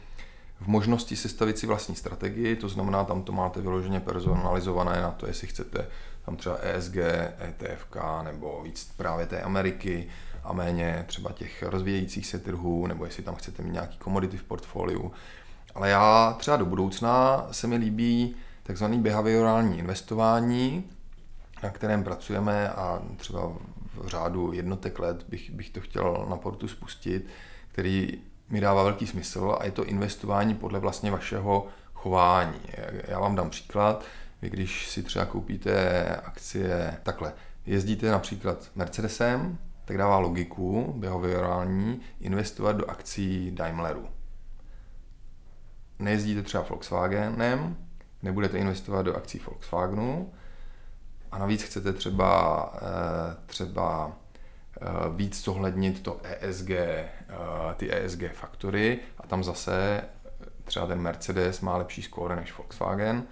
v 0.60 0.66
možnosti 0.66 1.16
sestavit 1.16 1.58
si 1.58 1.66
vlastní 1.66 1.94
strategii, 1.94 2.56
to 2.56 2.68
znamená, 2.68 3.04
tam 3.04 3.22
to 3.22 3.32
máte 3.32 3.60
vyloženě 3.60 4.00
personalizované 4.00 5.02
na 5.02 5.10
to, 5.10 5.26
jestli 5.26 5.46
chcete 5.46 5.86
tam 6.28 6.36
třeba 6.36 6.56
ESG, 6.56 6.96
ETFK 7.48 7.96
nebo 8.22 8.62
víc 8.62 8.92
právě 8.96 9.26
té 9.26 9.40
Ameriky 9.40 10.08
a 10.44 10.52
méně 10.52 11.04
třeba 11.08 11.32
těch 11.32 11.62
rozvíjejících 11.62 12.26
se 12.26 12.38
trhů, 12.38 12.86
nebo 12.86 13.04
jestli 13.04 13.22
tam 13.22 13.34
chcete 13.34 13.62
mít 13.62 13.72
nějaký 13.72 13.98
commodity 14.04 14.36
v 14.36 14.42
portfoliu. 14.42 15.12
Ale 15.74 15.90
já 15.90 16.36
třeba 16.38 16.56
do 16.56 16.64
budoucna 16.64 17.46
se 17.50 17.66
mi 17.66 17.76
líbí 17.76 18.36
takzvaný 18.62 18.98
behaviorální 18.98 19.78
investování, 19.78 20.84
na 21.62 21.70
kterém 21.70 22.04
pracujeme 22.04 22.70
a 22.70 23.02
třeba 23.16 23.52
v 23.94 24.06
řádu 24.06 24.52
jednotek 24.52 24.98
let 24.98 25.24
bych, 25.28 25.50
bych 25.50 25.70
to 25.70 25.80
chtěl 25.80 26.26
na 26.28 26.36
portu 26.36 26.68
spustit, 26.68 27.26
který 27.72 28.18
mi 28.48 28.60
dává 28.60 28.82
velký 28.82 29.06
smysl 29.06 29.56
a 29.60 29.64
je 29.64 29.70
to 29.70 29.84
investování 29.84 30.54
podle 30.54 30.78
vlastně 30.78 31.10
vašeho 31.10 31.66
chování. 31.94 32.60
Já 33.08 33.20
vám 33.20 33.36
dám 33.36 33.50
příklad. 33.50 34.04
Vy 34.42 34.50
když 34.50 34.88
si 34.88 35.02
třeba 35.02 35.24
koupíte 35.24 36.06
akcie 36.16 36.98
takhle, 37.02 37.32
jezdíte 37.66 38.10
například 38.10 38.70
Mercedesem, 38.74 39.58
tak 39.84 39.98
dává 39.98 40.18
logiku 40.18 40.94
behaviorální 40.96 42.00
investovat 42.20 42.72
do 42.72 42.90
akcí 42.90 43.50
Daimleru. 43.50 44.08
Nejezdíte 45.98 46.42
třeba 46.42 46.64
Volkswagenem, 46.68 47.76
nebudete 48.22 48.58
investovat 48.58 49.02
do 49.02 49.16
akcí 49.16 49.38
Volkswagenu 49.38 50.32
a 51.32 51.38
navíc 51.38 51.62
chcete 51.62 51.92
třeba, 51.92 52.72
eh, 52.76 53.36
třeba 53.46 54.12
eh, 54.80 54.86
víc 55.16 55.44
zohlednit 55.44 56.02
to 56.02 56.20
ESG, 56.22 56.70
eh, 56.70 57.08
ty 57.76 57.94
ESG 57.94 58.28
faktory 58.32 58.98
a 59.18 59.26
tam 59.26 59.44
zase 59.44 60.02
třeba 60.64 60.86
ten 60.86 61.00
Mercedes 61.00 61.60
má 61.60 61.76
lepší 61.76 62.02
skóre 62.02 62.36
než 62.36 62.58
Volkswagen, 62.58 63.24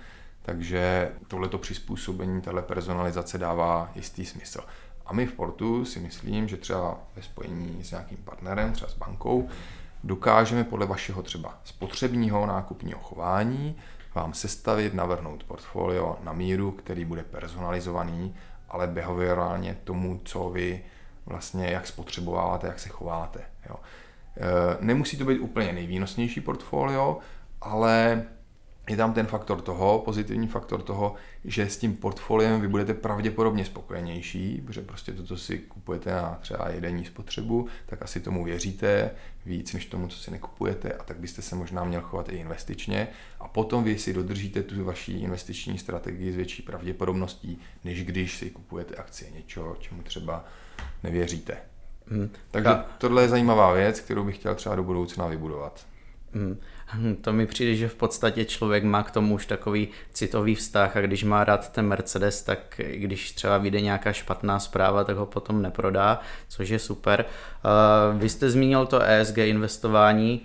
takže 0.46 1.12
tohleto 1.28 1.58
přizpůsobení, 1.58 2.40
tahle 2.40 2.62
personalizace 2.62 3.38
dává 3.38 3.90
jistý 3.94 4.26
smysl. 4.26 4.60
A 5.06 5.12
my 5.12 5.26
v 5.26 5.32
Portu 5.32 5.84
si 5.84 6.00
myslím, 6.00 6.48
že 6.48 6.56
třeba 6.56 6.98
ve 7.16 7.22
spojení 7.22 7.84
s 7.84 7.90
nějakým 7.90 8.18
partnerem, 8.18 8.72
třeba 8.72 8.90
s 8.90 8.94
bankou, 8.94 9.48
dokážeme 10.04 10.64
podle 10.64 10.86
vašeho 10.86 11.22
třeba 11.22 11.58
spotřebního 11.64 12.46
nákupního 12.46 12.98
chování 12.98 13.76
vám 14.14 14.34
sestavit, 14.34 14.94
navrhnout 14.94 15.44
portfolio 15.44 16.16
na 16.24 16.32
míru, 16.32 16.70
který 16.70 17.04
bude 17.04 17.22
personalizovaný, 17.22 18.34
ale 18.68 18.86
behaviorálně 18.86 19.78
tomu, 19.84 20.20
co 20.24 20.50
vy 20.50 20.84
vlastně 21.26 21.66
jak 21.66 21.86
spotřebováváte, 21.86 22.66
jak 22.66 22.78
se 22.78 22.88
chováte. 22.88 23.40
Jo. 23.68 23.76
E, 24.36 24.84
nemusí 24.84 25.16
to 25.16 25.24
být 25.24 25.38
úplně 25.38 25.72
nejvýnosnější 25.72 26.40
portfolio, 26.40 27.18
ale 27.60 28.24
je 28.88 28.96
tam 28.96 29.12
ten 29.12 29.26
faktor 29.26 29.60
toho, 29.60 30.02
pozitivní 30.04 30.48
faktor 30.48 30.82
toho, 30.82 31.14
že 31.44 31.68
s 31.68 31.76
tím 31.76 31.96
portfoliem 31.96 32.60
vy 32.60 32.68
budete 32.68 32.94
pravděpodobně 32.94 33.64
spokojenější, 33.64 34.62
protože 34.66 34.82
prostě 34.82 35.12
to, 35.12 35.22
co 35.24 35.38
si 35.38 35.58
kupujete 35.58 36.12
na 36.12 36.38
třeba 36.40 36.70
jedenní 36.70 37.04
spotřebu, 37.04 37.68
tak 37.86 38.02
asi 38.02 38.20
tomu 38.20 38.44
věříte 38.44 39.10
víc 39.46 39.72
než 39.72 39.86
tomu, 39.86 40.08
co 40.08 40.18
si 40.18 40.30
nekupujete 40.30 40.92
a 40.92 41.04
tak 41.04 41.18
byste 41.18 41.42
se 41.42 41.56
možná 41.56 41.84
měl 41.84 42.00
chovat 42.00 42.28
i 42.28 42.36
investičně 42.36 43.08
a 43.40 43.48
potom 43.48 43.84
vy 43.84 43.98
si 43.98 44.12
dodržíte 44.12 44.62
tu 44.62 44.84
vaší 44.84 45.22
investiční 45.22 45.78
strategii 45.78 46.32
s 46.32 46.36
větší 46.36 46.62
pravděpodobností, 46.62 47.58
než 47.84 48.04
když 48.04 48.36
si 48.36 48.50
kupujete 48.50 48.94
akcie 48.94 49.30
něčeho, 49.30 49.76
čemu 49.80 50.02
třeba 50.02 50.44
nevěříte. 51.02 51.56
Hmm. 52.08 52.30
Takže 52.50 52.70
tohle 52.98 53.22
je 53.22 53.28
zajímavá 53.28 53.72
věc, 53.72 54.00
kterou 54.00 54.24
bych 54.24 54.36
chtěl 54.36 54.54
třeba 54.54 54.74
do 54.74 54.82
budoucna 54.82 55.26
vybudovat. 55.26 55.86
Hmm. 56.36 57.16
To 57.20 57.32
mi 57.32 57.46
přijde, 57.46 57.74
že 57.74 57.88
v 57.88 57.94
podstatě 57.94 58.44
člověk 58.44 58.84
má 58.84 59.02
k 59.02 59.10
tomu 59.10 59.34
už 59.34 59.46
takový 59.46 59.88
citový 60.12 60.54
vztah 60.54 60.96
a 60.96 61.00
když 61.00 61.24
má 61.24 61.44
rád 61.44 61.72
ten 61.72 61.86
Mercedes, 61.86 62.42
tak 62.42 62.80
když 62.94 63.32
třeba 63.32 63.58
vyjde 63.58 63.80
nějaká 63.80 64.12
špatná 64.12 64.58
zpráva, 64.58 65.04
tak 65.04 65.16
ho 65.16 65.26
potom 65.26 65.62
neprodá, 65.62 66.20
což 66.48 66.68
je 66.68 66.78
super. 66.78 67.24
Vy 68.14 68.28
jste 68.28 68.50
zmínil 68.50 68.86
to 68.86 69.02
ESG 69.02 69.38
investování. 69.38 70.40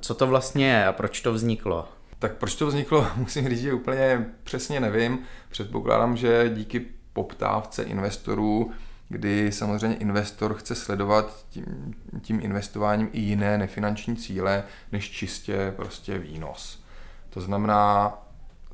Co 0.00 0.14
to 0.14 0.26
vlastně 0.26 0.66
je 0.66 0.86
a 0.86 0.92
proč 0.92 1.20
to 1.20 1.32
vzniklo? 1.32 1.88
Tak 2.18 2.34
proč 2.34 2.54
to 2.54 2.66
vzniklo, 2.66 3.06
musím 3.16 3.48
říct, 3.48 3.60
že 3.60 3.72
úplně 3.72 4.26
přesně 4.44 4.80
nevím. 4.80 5.18
Předpokládám, 5.50 6.16
že 6.16 6.50
díky 6.54 6.86
poptávce 7.12 7.82
investorů 7.82 8.72
kdy 9.08 9.52
samozřejmě 9.52 9.96
investor 9.96 10.54
chce 10.54 10.74
sledovat 10.74 11.46
tím, 11.48 11.94
tím 12.20 12.40
investováním 12.40 13.08
i 13.12 13.20
jiné 13.20 13.58
nefinanční 13.58 14.16
cíle, 14.16 14.64
než 14.92 15.10
čistě 15.10 15.72
prostě 15.76 16.18
výnos. 16.18 16.84
To 17.30 17.40
znamená 17.40 18.14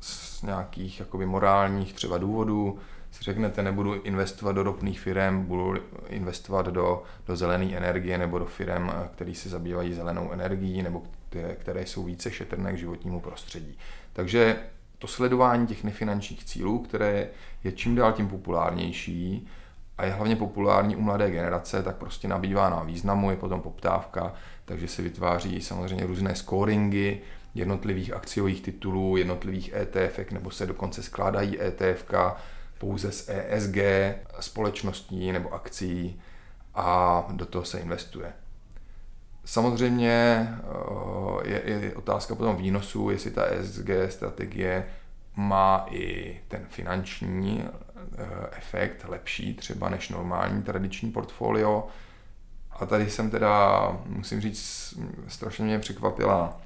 z 0.01 0.41
nějakých 0.41 0.99
jakoby 0.99 1.25
morálních 1.25 1.93
třeba 1.93 2.17
důvodů 2.17 2.79
si 3.11 3.23
řeknete, 3.23 3.63
nebudu 3.63 3.93
investovat 3.93 4.51
do 4.51 4.63
ropných 4.63 4.99
firm, 4.99 5.45
budu 5.45 5.75
investovat 6.07 6.65
do, 6.65 7.03
do 7.27 7.35
zelené 7.35 7.77
energie 7.77 8.17
nebo 8.17 8.39
do 8.39 8.45
firm, 8.45 8.91
které 9.13 9.35
se 9.35 9.49
zabývají 9.49 9.93
zelenou 9.93 10.31
energií 10.31 10.83
nebo 10.83 11.03
které, 11.29 11.55
které 11.55 11.85
jsou 11.85 12.03
více 12.03 12.31
šetrné 12.31 12.73
k 12.73 12.77
životnímu 12.77 13.19
prostředí. 13.19 13.77
Takže 14.13 14.57
to 14.97 15.07
sledování 15.07 15.67
těch 15.67 15.83
nefinančních 15.83 16.43
cílů, 16.43 16.79
které 16.79 17.27
je 17.63 17.71
čím 17.71 17.95
dál 17.95 18.11
tím 18.11 18.27
populárnější, 18.27 19.47
a 19.97 20.05
je 20.05 20.11
hlavně 20.11 20.35
populární 20.35 20.95
u 20.95 21.01
mladé 21.01 21.31
generace, 21.31 21.83
tak 21.83 21.95
prostě 21.95 22.27
nabývá 22.27 22.69
na 22.69 22.83
významu, 22.83 23.31
je 23.31 23.37
potom 23.37 23.61
poptávka, 23.61 24.33
takže 24.65 24.87
se 24.87 25.01
vytváří 25.01 25.61
samozřejmě 25.61 26.05
různé 26.05 26.35
scoringy 26.35 27.17
jednotlivých 27.55 28.13
akciových 28.13 28.61
titulů, 28.61 29.17
jednotlivých 29.17 29.73
ETF, 29.73 30.31
nebo 30.31 30.51
se 30.51 30.65
dokonce 30.65 31.03
skládají 31.03 31.61
ETF 31.61 32.05
pouze 32.77 33.11
z 33.11 33.29
ESG 33.29 33.77
společností 34.39 35.31
nebo 35.31 35.53
akcí 35.53 36.21
a 36.75 37.25
do 37.31 37.45
toho 37.45 37.65
se 37.65 37.79
investuje. 37.79 38.33
Samozřejmě 39.45 40.47
eh, 41.43 41.49
je, 41.49 41.61
je 41.65 41.95
otázka 41.95 42.35
potom 42.35 42.55
výnosu, 42.55 43.09
jestli 43.09 43.31
ta 43.31 43.43
ESG 43.43 43.89
strategie 44.09 44.85
má 45.35 45.85
i 45.89 46.39
ten 46.47 46.65
finanční 46.69 47.63
efekt 48.51 49.05
lepší 49.07 49.53
třeba 49.53 49.89
než 49.89 50.09
normální 50.09 50.63
tradiční 50.63 51.11
portfolio. 51.11 51.87
A 52.71 52.85
tady 52.85 53.09
jsem 53.09 53.29
teda, 53.29 53.81
musím 54.05 54.41
říct, 54.41 54.93
strašně 55.27 55.65
mě 55.65 55.79
překvapila 55.79 56.61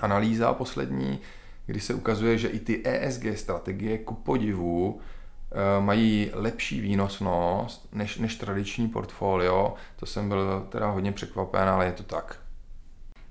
analýza 0.00 0.52
poslední, 0.52 1.20
kdy 1.66 1.80
se 1.80 1.94
ukazuje, 1.94 2.38
že 2.38 2.48
i 2.48 2.60
ty 2.60 2.82
ESG 2.84 3.24
strategie 3.34 3.98
ku 3.98 4.14
podivu 4.14 5.00
eh, 5.00 5.80
mají 5.80 6.30
lepší 6.32 6.80
výnosnost 6.80 7.88
než, 7.92 8.18
než 8.18 8.36
tradiční 8.36 8.88
portfolio. 8.88 9.74
To 9.96 10.06
jsem 10.06 10.28
byl 10.28 10.66
teda 10.68 10.90
hodně 10.90 11.12
překvapen, 11.12 11.68
ale 11.68 11.86
je 11.86 11.92
to 11.92 12.02
tak. 12.02 12.40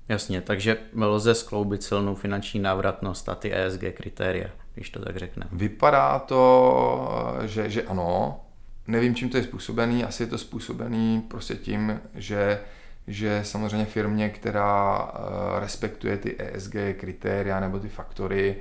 Jasně, 0.08 0.40
takže 0.40 0.76
lze 0.96 1.34
skloubit 1.34 1.82
silnou 1.82 2.14
finanční 2.14 2.60
návratnost 2.60 3.28
a 3.28 3.34
ty 3.34 3.54
ESG 3.54 3.80
kritéria, 3.94 4.50
když 4.80 4.90
to 4.90 5.04
tak 5.04 5.16
řekne. 5.16 5.46
Vypadá 5.52 6.18
to, 6.18 7.38
že, 7.44 7.70
že 7.70 7.82
ano. 7.82 8.40
Nevím, 8.86 9.14
čím 9.14 9.28
to 9.28 9.36
je 9.36 9.42
způsobený. 9.42 10.04
Asi 10.04 10.22
je 10.22 10.26
to 10.26 10.38
způsobený 10.38 11.20
prostě 11.20 11.54
tím, 11.54 12.00
že 12.14 12.60
že 13.06 13.40
samozřejmě 13.44 13.86
firmě, 13.86 14.28
která 14.28 15.12
eh, 15.14 15.60
respektuje 15.60 16.16
ty 16.16 16.36
ESG 16.38 16.74
kritéria 16.96 17.60
nebo 17.60 17.78
ty 17.78 17.88
faktory 17.88 18.56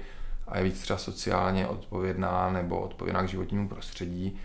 a 0.48 0.58
je 0.58 0.64
víc 0.64 0.82
třeba 0.82 1.00
sociálně 1.00 1.68
odpovědná 1.68 2.50
nebo 2.50 2.80
odpovědná 2.80 3.24
k 3.24 3.28
životnímu 3.28 3.70
prostředí, 3.70 4.40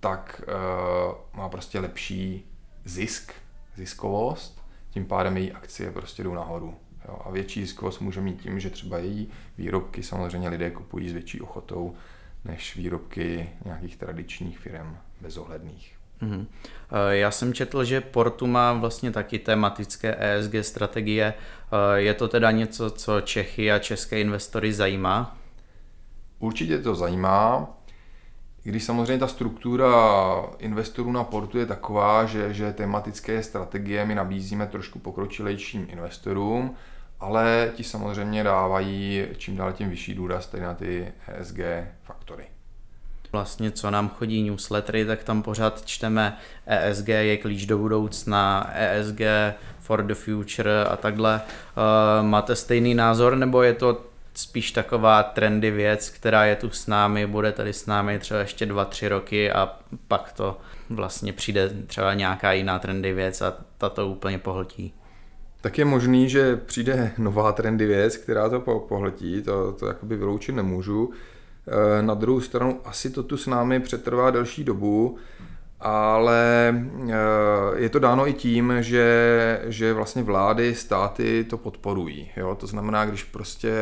tak 0.00 0.42
uh, 0.46 1.14
má 1.32 1.48
prostě 1.48 1.80
lepší 1.80 2.50
zisk, 2.84 3.32
ziskovost 3.76 4.62
tím 4.90 5.04
pádem 5.04 5.36
její 5.36 5.52
akcie 5.52 5.90
prostě 5.90 6.22
jdou 6.22 6.34
nahoru. 6.34 6.74
Jo, 7.08 7.18
a 7.24 7.30
větší 7.30 7.60
ziskovost 7.60 8.00
může 8.00 8.20
mít 8.20 8.40
tím, 8.40 8.60
že 8.60 8.70
třeba 8.70 8.98
její 8.98 9.28
výrobky 9.58 10.02
samozřejmě 10.02 10.48
lidé 10.48 10.70
kupují 10.70 11.08
s 11.08 11.12
větší 11.12 11.40
ochotou 11.40 11.94
než 12.44 12.76
výrobky 12.76 13.50
nějakých 13.64 13.96
tradičních 13.96 14.58
firm 14.58 14.96
bezohledných. 15.20 15.94
Mm-hmm. 16.22 16.46
Já 17.10 17.30
jsem 17.30 17.54
četl, 17.54 17.84
že 17.84 18.00
Portu 18.00 18.46
má 18.46 18.72
vlastně 18.72 19.10
taky 19.10 19.38
tematické 19.38 20.16
ESG 20.18 20.52
strategie. 20.62 21.34
Eh, 21.34 22.00
je 22.00 22.14
to 22.14 22.28
teda 22.28 22.50
něco, 22.50 22.90
co 22.90 23.20
Čechy 23.20 23.72
a 23.72 23.78
české 23.78 24.20
investory 24.20 24.72
zajímá? 24.72 25.36
Určitě 26.38 26.78
to 26.78 26.94
zajímá 26.94 27.78
když 28.68 28.84
samozřejmě 28.84 29.18
ta 29.18 29.26
struktura 29.26 29.92
investorů 30.58 31.12
na 31.12 31.24
portu 31.24 31.58
je 31.58 31.66
taková, 31.66 32.24
že, 32.24 32.54
že 32.54 32.72
tematické 32.72 33.42
strategie 33.42 34.04
my 34.04 34.14
nabízíme 34.14 34.66
trošku 34.66 34.98
pokročilejším 34.98 35.86
investorům, 35.90 36.74
ale 37.20 37.72
ti 37.74 37.84
samozřejmě 37.84 38.44
dávají 38.44 39.26
čím 39.36 39.56
dál 39.56 39.72
tím 39.72 39.90
vyšší 39.90 40.14
důraz 40.14 40.46
tady 40.46 40.62
na 40.62 40.74
ty 40.74 41.12
ESG 41.28 41.60
faktory. 42.02 42.44
Vlastně, 43.32 43.70
co 43.70 43.90
nám 43.90 44.08
chodí 44.08 44.42
newslettery, 44.42 45.04
tak 45.04 45.24
tam 45.24 45.42
pořád 45.42 45.84
čteme 45.84 46.36
ESG 46.66 47.08
je 47.08 47.36
klíč 47.36 47.66
do 47.66 47.78
budoucna, 47.78 48.70
ESG 48.74 49.20
for 49.78 50.02
the 50.02 50.14
future 50.14 50.84
a 50.84 50.96
takhle. 50.96 51.40
Uh, 51.40 52.26
máte 52.26 52.56
stejný 52.56 52.94
názor, 52.94 53.36
nebo 53.36 53.62
je 53.62 53.74
to 53.74 54.00
spíš 54.34 54.72
taková 54.72 55.22
trendy 55.22 55.70
věc, 55.70 56.10
která 56.10 56.44
je 56.44 56.56
tu 56.56 56.70
s 56.70 56.86
námi, 56.86 57.26
bude 57.26 57.52
tady 57.52 57.72
s 57.72 57.86
námi 57.86 58.18
třeba 58.18 58.40
ještě 58.40 58.66
dva, 58.66 58.84
tři 58.84 59.08
roky 59.08 59.52
a 59.52 59.76
pak 60.08 60.32
to 60.32 60.60
vlastně 60.90 61.32
přijde 61.32 61.70
třeba 61.86 62.14
nějaká 62.14 62.52
jiná 62.52 62.78
trendy 62.78 63.12
věc 63.12 63.42
a 63.42 63.54
ta 63.78 63.88
to 63.88 64.08
úplně 64.08 64.38
pohltí. 64.38 64.94
Tak 65.60 65.78
je 65.78 65.84
možný, 65.84 66.28
že 66.28 66.56
přijde 66.56 67.12
nová 67.18 67.52
trendy 67.52 67.86
věc, 67.86 68.16
která 68.16 68.48
to 68.48 68.60
pohltí, 68.88 69.42
to, 69.42 69.72
to 69.72 69.86
jakoby 69.86 70.16
vyloučit 70.16 70.54
nemůžu. 70.54 71.10
E, 71.98 72.02
na 72.02 72.14
druhou 72.14 72.40
stranu 72.40 72.80
asi 72.84 73.10
to 73.10 73.22
tu 73.22 73.36
s 73.36 73.46
námi 73.46 73.80
přetrvá 73.80 74.30
delší 74.30 74.64
dobu, 74.64 75.18
ale 75.80 76.74
eh, 77.08 77.14
je 77.74 77.88
to 77.88 77.98
dáno 77.98 78.28
i 78.28 78.32
tím, 78.32 78.72
že, 78.80 79.60
že 79.64 79.92
vlastně 79.92 80.22
vlády, 80.22 80.74
státy 80.74 81.46
to 81.50 81.58
podporují. 81.58 82.30
Jo? 82.36 82.54
To 82.54 82.66
znamená, 82.66 83.04
když 83.04 83.24
prostě 83.24 83.72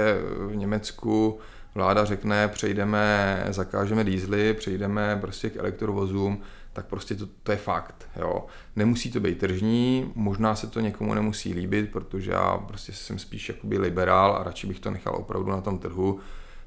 v 0.46 0.56
Německu 0.56 1.38
vláda 1.74 2.04
řekne, 2.04 2.48
přejdeme, 2.48 3.44
zakážeme 3.50 4.04
dýzly, 4.04 4.54
přejdeme 4.54 5.18
prostě 5.20 5.50
k 5.50 5.56
elektrovozům, 5.56 6.42
tak 6.76 6.86
prostě 6.86 7.14
to, 7.14 7.26
to 7.42 7.52
je 7.52 7.58
fakt. 7.58 8.08
Jo. 8.16 8.46
Nemusí 8.76 9.10
to 9.10 9.20
být 9.20 9.38
tržní, 9.38 10.12
možná 10.14 10.54
se 10.54 10.66
to 10.66 10.80
někomu 10.80 11.14
nemusí 11.14 11.54
líbit, 11.54 11.92
protože 11.92 12.30
já 12.30 12.58
prostě 12.58 12.92
jsem 12.92 13.18
spíš 13.18 13.48
jakoby 13.48 13.78
liberál 13.78 14.36
a 14.36 14.42
radši 14.42 14.66
bych 14.66 14.80
to 14.80 14.90
nechal 14.90 15.14
opravdu 15.16 15.50
na 15.50 15.60
tom 15.60 15.78
trhu, 15.78 16.20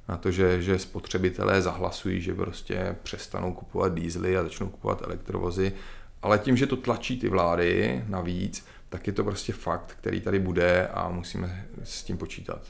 na 0.08 0.18
to, 0.18 0.32
že, 0.32 0.62
že 0.62 0.80
spotřebitelé 0.80 1.62
zahlasují, 1.62 2.22
že 2.22 2.36
prostě 2.36 2.96
přestanou 3.04 3.54
kupovat 3.54 3.94
dýzly 3.94 4.38
a 4.38 4.44
začnou 4.44 4.70
kupovat 4.70 5.02
elektrovozy, 5.02 5.74
ale 6.22 6.40
tím, 6.40 6.58
že 6.58 6.68
to 6.68 6.76
tlačí 6.76 7.20
ty 7.20 7.30
vlády 7.30 8.04
navíc, 8.08 8.66
tak 8.90 9.08
je 9.08 9.14
to 9.14 9.24
prostě 9.24 9.54
fakt, 9.54 9.96
který 10.00 10.22
tady 10.22 10.40
bude 10.40 10.88
a 10.88 11.10
musíme 11.10 11.66
s 11.84 12.04
tím 12.04 12.18
počítat. 12.18 12.62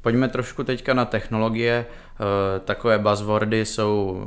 Pojďme 0.00 0.28
trošku 0.28 0.64
teďka 0.64 0.94
na 0.94 1.04
technologie. 1.04 1.86
Eh, 1.86 2.60
takové 2.60 2.98
buzzwordy 2.98 3.66
jsou 3.66 4.26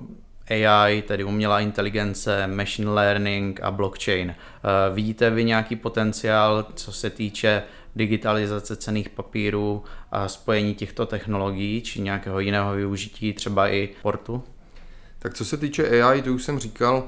AI, 0.49 1.01
tedy 1.01 1.23
umělá 1.23 1.59
inteligence, 1.59 2.47
machine 2.47 2.91
learning 2.91 3.59
a 3.63 3.71
blockchain. 3.71 4.29
Eh, 4.29 4.93
vidíte 4.93 5.29
vy 5.29 5.43
nějaký 5.43 5.75
potenciál, 5.75 6.65
co 6.75 6.91
se 6.91 7.09
týče 7.09 7.63
digitalizace 7.95 8.75
cených 8.75 9.09
papírů 9.09 9.83
a 10.11 10.27
spojení 10.27 10.75
těchto 10.75 11.05
technologií, 11.05 11.81
či 11.81 12.01
nějakého 12.01 12.39
jiného 12.39 12.73
využití, 12.75 13.33
třeba 13.33 13.67
i 13.67 13.89
portu? 14.01 14.43
Tak 15.19 15.33
co 15.33 15.45
se 15.45 15.57
týče 15.57 16.03
AI, 16.03 16.21
to 16.21 16.33
už 16.33 16.43
jsem 16.43 16.59
říkal, 16.59 17.07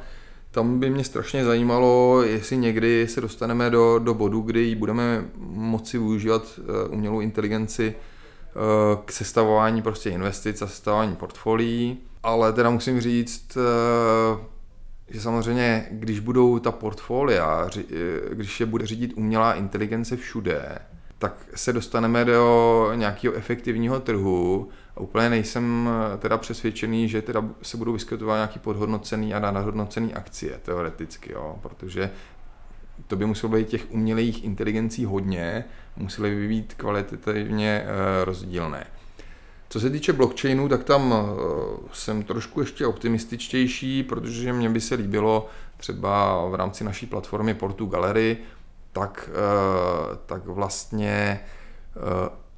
tam 0.51 0.79
by 0.79 0.89
mě 0.89 1.03
strašně 1.03 1.45
zajímalo, 1.45 2.21
jestli 2.23 2.57
někdy 2.57 3.07
se 3.07 3.21
dostaneme 3.21 3.69
do, 3.69 3.99
do 3.99 4.13
bodu, 4.13 4.41
kdy 4.41 4.75
budeme 4.75 5.25
moci 5.37 5.97
využívat 5.97 6.59
eh, 6.59 6.87
umělou 6.89 7.19
inteligenci 7.19 7.95
eh, 7.95 8.97
k 9.05 9.11
sestavování 9.11 9.81
prostě 9.81 10.09
investic 10.09 10.61
a 10.61 10.67
sestavování 10.67 11.15
portfolií, 11.15 11.97
ale 12.25 12.53
teda 12.53 12.69
musím 12.69 13.01
říct, 13.01 13.57
eh, 13.57 14.43
že 15.09 15.21
samozřejmě, 15.21 15.87
když 15.91 16.19
budou 16.19 16.59
ta 16.59 16.71
portfolia, 16.71 17.69
když 18.31 18.59
je 18.59 18.65
bude 18.65 18.85
řídit 18.87 19.13
umělá 19.15 19.53
inteligence 19.53 20.17
všude, 20.17 20.79
tak 21.19 21.45
se 21.55 21.73
dostaneme 21.73 22.25
do 22.25 22.91
nějakého 22.95 23.33
efektivního 23.33 23.99
trhu 23.99 24.69
a 24.95 24.99
úplně 24.99 25.29
nejsem 25.29 25.89
eh, 25.89 26.17
teda 26.17 26.37
přesvědčený, 26.37 27.09
že 27.09 27.21
teda 27.21 27.45
se 27.61 27.77
budou 27.77 27.93
vyskytovat 27.93 28.35
nějaký 28.35 28.59
podhodnocený 28.59 29.33
a 29.33 29.39
nadhodnocený 29.39 30.13
akcie 30.13 30.59
teoreticky, 30.63 31.33
jo, 31.33 31.55
protože 31.61 32.11
to 33.07 33.15
by 33.15 33.25
muselo 33.25 33.53
být 33.53 33.67
těch 33.67 33.91
umělých 33.91 34.43
inteligencí 34.43 35.05
hodně, 35.05 35.65
musely 35.97 36.35
by 36.35 36.47
být 36.47 36.73
kvalitativně 36.73 37.83
eh, 37.85 38.25
rozdílné. 38.25 38.87
Co 39.69 39.79
se 39.79 39.89
týče 39.89 40.13
blockchainu, 40.13 40.69
tak 40.69 40.83
tam 40.83 41.13
eh, 41.13 41.39
jsem 41.93 42.23
trošku 42.23 42.59
ještě 42.59 42.85
optimističtější, 42.85 44.03
protože 44.03 44.53
mě 44.53 44.69
by 44.69 44.81
se 44.81 44.95
líbilo 44.95 45.47
třeba 45.77 46.45
v 46.47 46.55
rámci 46.55 46.83
naší 46.83 47.05
platformy 47.05 47.53
Portu 47.53 47.85
Gallery, 47.85 48.37
tak, 48.93 49.29
tak 50.25 50.45
vlastně 50.45 51.39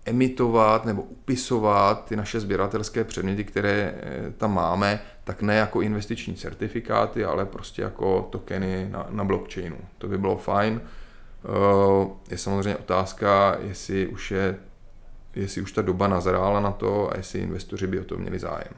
emitovat 0.08 0.86
nebo 0.86 1.02
upisovat 1.02 2.06
ty 2.06 2.16
naše 2.16 2.40
sběratelské 2.40 3.04
předměty, 3.04 3.44
které 3.44 3.96
eh, 3.98 4.34
tam 4.38 4.54
máme, 4.54 5.00
tak 5.24 5.42
ne 5.42 5.56
jako 5.56 5.82
investiční 5.82 6.36
certifikáty, 6.36 7.26
ale 7.26 7.46
prostě 7.46 7.82
jako 7.82 8.28
tokeny 8.32 8.88
na, 8.92 9.08
na 9.10 9.24
blockchainu. 9.24 9.78
To 9.98 10.08
by 10.08 10.18
bylo 10.18 10.38
fajn. 10.38 10.82
Eh, 10.82 12.08
je 12.30 12.38
samozřejmě 12.38 12.76
otázka, 12.76 13.58
jestli 13.62 14.08
už 14.08 14.32
je 14.32 14.58
jestli 15.42 15.62
už 15.62 15.72
ta 15.72 15.82
doba 15.82 16.08
nazrála 16.08 16.60
na 16.60 16.72
to 16.72 17.14
a 17.14 17.18
jestli 17.18 17.40
investoři 17.40 17.88
by 17.88 18.00
o 18.00 18.04
to 18.04 18.18
měli 18.18 18.40
zájem. 18.40 18.74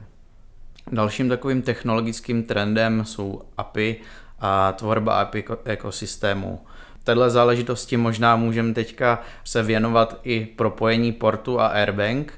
Dalším 0.92 1.28
takovým 1.28 1.62
technologickým 1.62 2.42
trendem 2.42 3.04
jsou 3.04 3.42
API 3.56 3.96
a 4.38 4.72
tvorba 4.72 5.20
API 5.20 5.44
ekosystému 5.64 6.60
téhle 7.04 7.30
záležitosti 7.30 7.96
možná 7.96 8.36
můžeme 8.36 8.74
teďka 8.74 9.22
se 9.44 9.62
věnovat 9.62 10.20
i 10.22 10.46
propojení 10.56 11.12
portu 11.12 11.60
a 11.60 11.66
Airbank. 11.66 12.32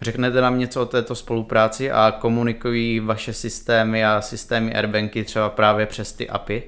Řeknete 0.00 0.40
nám 0.40 0.58
něco 0.58 0.82
o 0.82 0.86
této 0.86 1.14
spolupráci 1.14 1.90
a 1.90 2.10
komunikují 2.20 3.00
vaše 3.00 3.32
systémy 3.32 4.04
a 4.04 4.20
systémy 4.20 4.74
Airbanky 4.74 5.24
třeba 5.24 5.50
právě 5.50 5.86
přes 5.86 6.12
ty 6.12 6.28
API? 6.28 6.62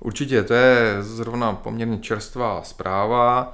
Určitě, 0.00 0.42
to 0.42 0.54
je 0.54 0.96
zrovna 1.00 1.52
poměrně 1.52 1.98
čerstvá 1.98 2.62
zpráva. 2.62 3.52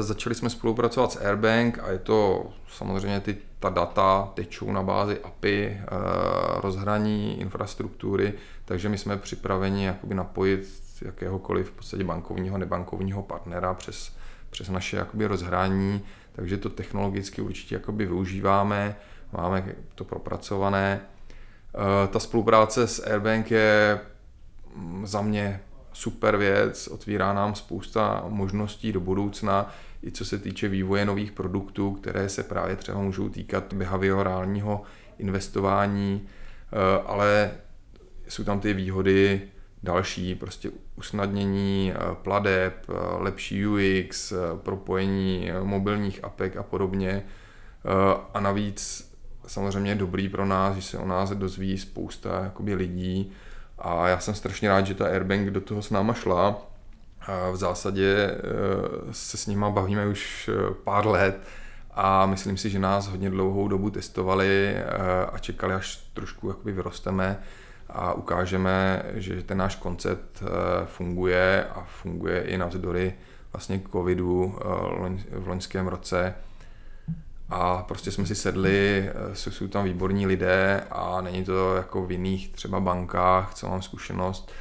Začali 0.00 0.34
jsme 0.34 0.50
spolupracovat 0.50 1.12
s 1.12 1.16
Airbank 1.16 1.78
a 1.78 1.90
je 1.90 1.98
to 1.98 2.46
samozřejmě 2.68 3.20
ty, 3.20 3.36
ta 3.60 3.70
data 3.70 4.32
tečou 4.34 4.72
na 4.72 4.82
bázi 4.82 5.20
API, 5.20 5.66
eh, 5.66 5.86
rozhraní 6.60 7.40
infrastruktury, 7.40 8.32
takže 8.64 8.88
my 8.88 8.98
jsme 8.98 9.16
připraveni 9.16 9.84
jakoby 9.84 10.14
napojit 10.14 10.82
jakéhokoliv 11.02 11.66
v 11.68 11.72
podstatě 11.72 12.04
bankovního, 12.04 12.58
nebankovního 12.58 13.22
partnera 13.22 13.74
přes, 13.74 14.16
přes 14.50 14.68
naše 14.68 14.96
jakoby 14.96 15.26
rozhrání, 15.26 16.02
takže 16.32 16.56
to 16.56 16.70
technologicky 16.70 17.42
určitě 17.42 17.74
jakoby 17.74 18.06
využíváme, 18.06 18.96
máme 19.32 19.74
to 19.94 20.04
propracované. 20.04 21.00
Eh, 21.74 22.08
ta 22.08 22.18
spolupráce 22.18 22.86
s 22.86 23.06
Airbank 23.06 23.50
je 23.50 24.00
mm, 24.76 25.06
za 25.06 25.22
mě 25.22 25.60
super 25.96 26.36
věc, 26.36 26.88
otvírá 26.88 27.32
nám 27.32 27.54
spousta 27.54 28.24
možností 28.28 28.92
do 28.92 29.00
budoucna, 29.00 29.74
i 30.02 30.10
co 30.10 30.24
se 30.24 30.38
týče 30.38 30.68
vývoje 30.68 31.04
nových 31.04 31.32
produktů, 31.32 31.92
které 31.92 32.28
se 32.28 32.42
právě 32.42 32.76
třeba 32.76 33.00
můžou 33.00 33.28
týkat 33.28 33.72
behaviorálního 33.72 34.82
investování, 35.18 36.28
eh, 36.72 37.02
ale 37.06 37.50
jsou 38.28 38.44
tam 38.44 38.60
ty 38.60 38.74
výhody 38.74 39.42
další, 39.82 40.34
prostě 40.34 40.70
usnadnění 40.96 41.92
eh, 41.94 42.14
pladeb, 42.22 42.86
eh, 42.88 42.92
lepší 43.18 43.66
UX, 43.66 44.32
propojení 44.62 45.50
mobilních 45.62 46.24
apek 46.24 46.56
a 46.56 46.62
podobně. 46.62 47.22
A 48.34 48.40
navíc 48.40 49.10
samozřejmě 49.46 49.90
je 49.90 49.94
dobrý 49.94 50.28
pro 50.28 50.46
nás, 50.46 50.76
že 50.76 50.82
se 50.82 50.98
o 50.98 51.06
nás 51.06 51.30
dozví 51.30 51.78
spousta 51.78 52.44
jakoby, 52.44 52.74
lidí 52.74 53.32
a 53.78 54.08
já 54.08 54.18
jsem 54.18 54.34
strašně 54.34 54.68
rád, 54.68 54.86
že 54.86 54.94
ta 54.94 55.06
Airbank 55.06 55.50
do 55.50 55.60
toho 55.60 55.82
s 55.82 55.90
náma 55.90 56.14
šla. 56.14 56.56
A 57.28 57.50
v 57.50 57.56
zásadě 57.56 58.38
se 59.12 59.36
s 59.36 59.46
nima 59.46 59.70
bavíme 59.70 60.06
už 60.06 60.50
pár 60.84 61.06
let 61.06 61.38
a 61.90 62.26
myslím 62.26 62.56
si, 62.56 62.70
že 62.70 62.78
nás 62.78 63.08
hodně 63.08 63.30
dlouhou 63.30 63.68
dobu 63.68 63.90
testovali 63.90 64.76
a 65.32 65.38
čekali, 65.38 65.74
až 65.74 65.96
trošku 66.14 66.48
jakoby 66.48 66.72
vyrosteme 66.72 67.38
a 67.88 68.12
ukážeme, 68.12 69.02
že 69.14 69.42
ten 69.42 69.58
náš 69.58 69.76
koncept 69.76 70.42
funguje 70.86 71.66
a 71.74 71.84
funguje 72.02 72.42
i 72.42 72.58
navzdory 72.58 73.14
vlastně 73.52 73.80
covidu 73.92 74.58
v 75.30 75.48
loňském 75.48 75.86
roce. 75.86 76.34
A 77.48 77.82
prostě 77.82 78.10
jsme 78.10 78.26
si 78.26 78.34
sedli, 78.34 79.10
eh, 79.10 79.34
jsou 79.34 79.68
tam 79.68 79.84
výborní 79.84 80.26
lidé 80.26 80.84
a 80.90 81.20
není 81.20 81.44
to 81.44 81.76
jako 81.76 82.06
v 82.06 82.12
jiných 82.12 82.52
třeba 82.52 82.80
bankách, 82.80 83.54
co 83.54 83.68
mám 83.68 83.82
zkušenost, 83.82 84.52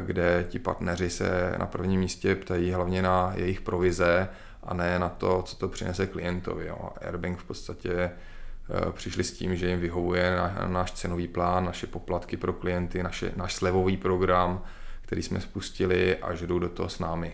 kde 0.00 0.46
ti 0.48 0.58
partneři 0.58 1.10
se 1.10 1.54
na 1.58 1.66
prvním 1.66 2.00
místě 2.00 2.34
ptají 2.34 2.72
hlavně 2.72 3.02
na 3.02 3.32
jejich 3.34 3.60
provize 3.60 4.28
a 4.62 4.74
ne 4.74 4.98
na 4.98 5.08
to, 5.08 5.42
co 5.42 5.56
to 5.56 5.68
přinese 5.68 6.06
klientovi. 6.06 6.66
Jo. 6.66 6.90
Airbank 7.02 7.38
v 7.38 7.44
podstatě 7.44 8.10
Eh, 8.70 8.92
přišli 8.92 9.24
s 9.24 9.32
tím, 9.32 9.56
že 9.56 9.68
jim 9.68 9.80
vyhovuje 9.80 10.36
náš 10.66 10.92
cenový 10.92 11.28
plán, 11.28 11.64
naše 11.64 11.86
poplatky 11.86 12.36
pro 12.36 12.52
klienty, 12.52 13.02
naše, 13.02 13.32
náš 13.36 13.54
slevový 13.54 13.96
program, 13.96 14.62
který 15.00 15.22
jsme 15.22 15.40
spustili 15.40 16.16
a 16.16 16.34
že 16.34 16.46
jdou 16.46 16.58
do 16.58 16.68
toho 16.68 16.88
s 16.88 16.98
námi. 16.98 17.32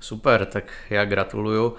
Super, 0.00 0.46
tak 0.46 0.72
já 0.90 1.04
gratuluju. 1.04 1.74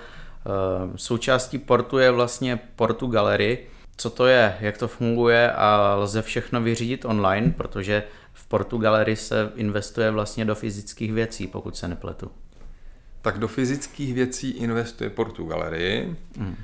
Eh, 0.50 0.92
součástí 0.96 1.58
portu 1.58 1.98
je 1.98 2.12
vlastně 2.12 2.60
Portu 2.76 3.08
Gallery. 3.08 3.60
Co 3.98 4.10
to 4.10 4.26
je, 4.26 4.58
jak 4.60 4.78
to 4.78 4.88
funguje 4.88 5.52
a 5.52 5.96
lze 5.96 6.22
všechno 6.22 6.62
vyřídit 6.62 7.06
online, 7.06 7.54
protože 7.58 8.04
v 8.34 8.48
Portu 8.48 8.78
Gallery 8.78 9.16
se 9.16 9.52
investuje 9.56 10.12
vlastně 10.12 10.46
do 10.46 10.56
fyzických 10.56 11.14
věcí, 11.14 11.48
pokud 11.48 11.78
se 11.78 11.88
nepletu. 11.88 12.32
Tak 13.22 13.40
do 13.40 13.48
fyzických 13.48 14.14
věcí 14.14 14.50
investuje 14.50 15.10
Portu 15.10 15.46
Gallery. 15.46 16.16
Hmm. 16.38 16.56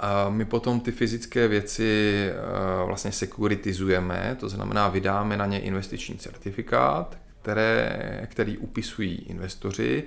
A 0.00 0.28
my 0.28 0.44
potom 0.44 0.80
ty 0.80 0.92
fyzické 0.92 1.48
věci 1.48 2.14
eh, 2.30 2.86
vlastně 2.86 3.12
sekuritizujeme, 3.12 4.36
to 4.40 4.48
znamená 4.48 4.88
vydáme 4.88 5.36
na 5.36 5.46
ně 5.46 5.60
investiční 5.60 6.16
certifikát, 6.16 7.18
které, 7.42 8.26
který 8.30 8.58
upisují 8.58 9.14
investoři 9.14 10.04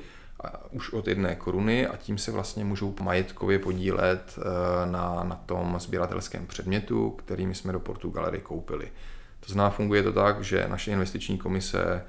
už 0.72 0.94
od 0.94 1.08
jedné 1.08 1.36
koruny 1.36 1.88
a 1.88 1.98
tím 1.98 2.18
se 2.18 2.32
vlastně 2.32 2.66
můžou 2.66 2.96
majetkově 3.02 3.60
podílet 3.60 4.40
eh, 4.40 4.92
na, 4.92 5.24
na 5.24 5.36
tom 5.36 5.80
sběratelském 5.80 6.48
předmětu, 6.48 7.10
který 7.10 7.46
my 7.46 7.56
jsme 7.56 7.74
do 7.74 7.80
Portu 7.80 8.10
Gallery 8.10 8.40
koupili. 8.40 8.92
To 9.40 9.54
znamená, 9.54 9.70
funguje 9.70 10.04
to 10.04 10.14
tak, 10.14 10.44
že 10.44 10.66
naše 10.68 10.92
investiční 10.92 11.38
komise 11.38 12.04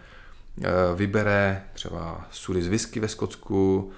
eh, 0.62 0.68
vybere 0.94 1.64
třeba 1.72 2.26
sudy 2.30 2.62
z 2.62 2.68
whisky 2.68 3.00
ve 3.00 3.08
Skotsku, 3.08 3.90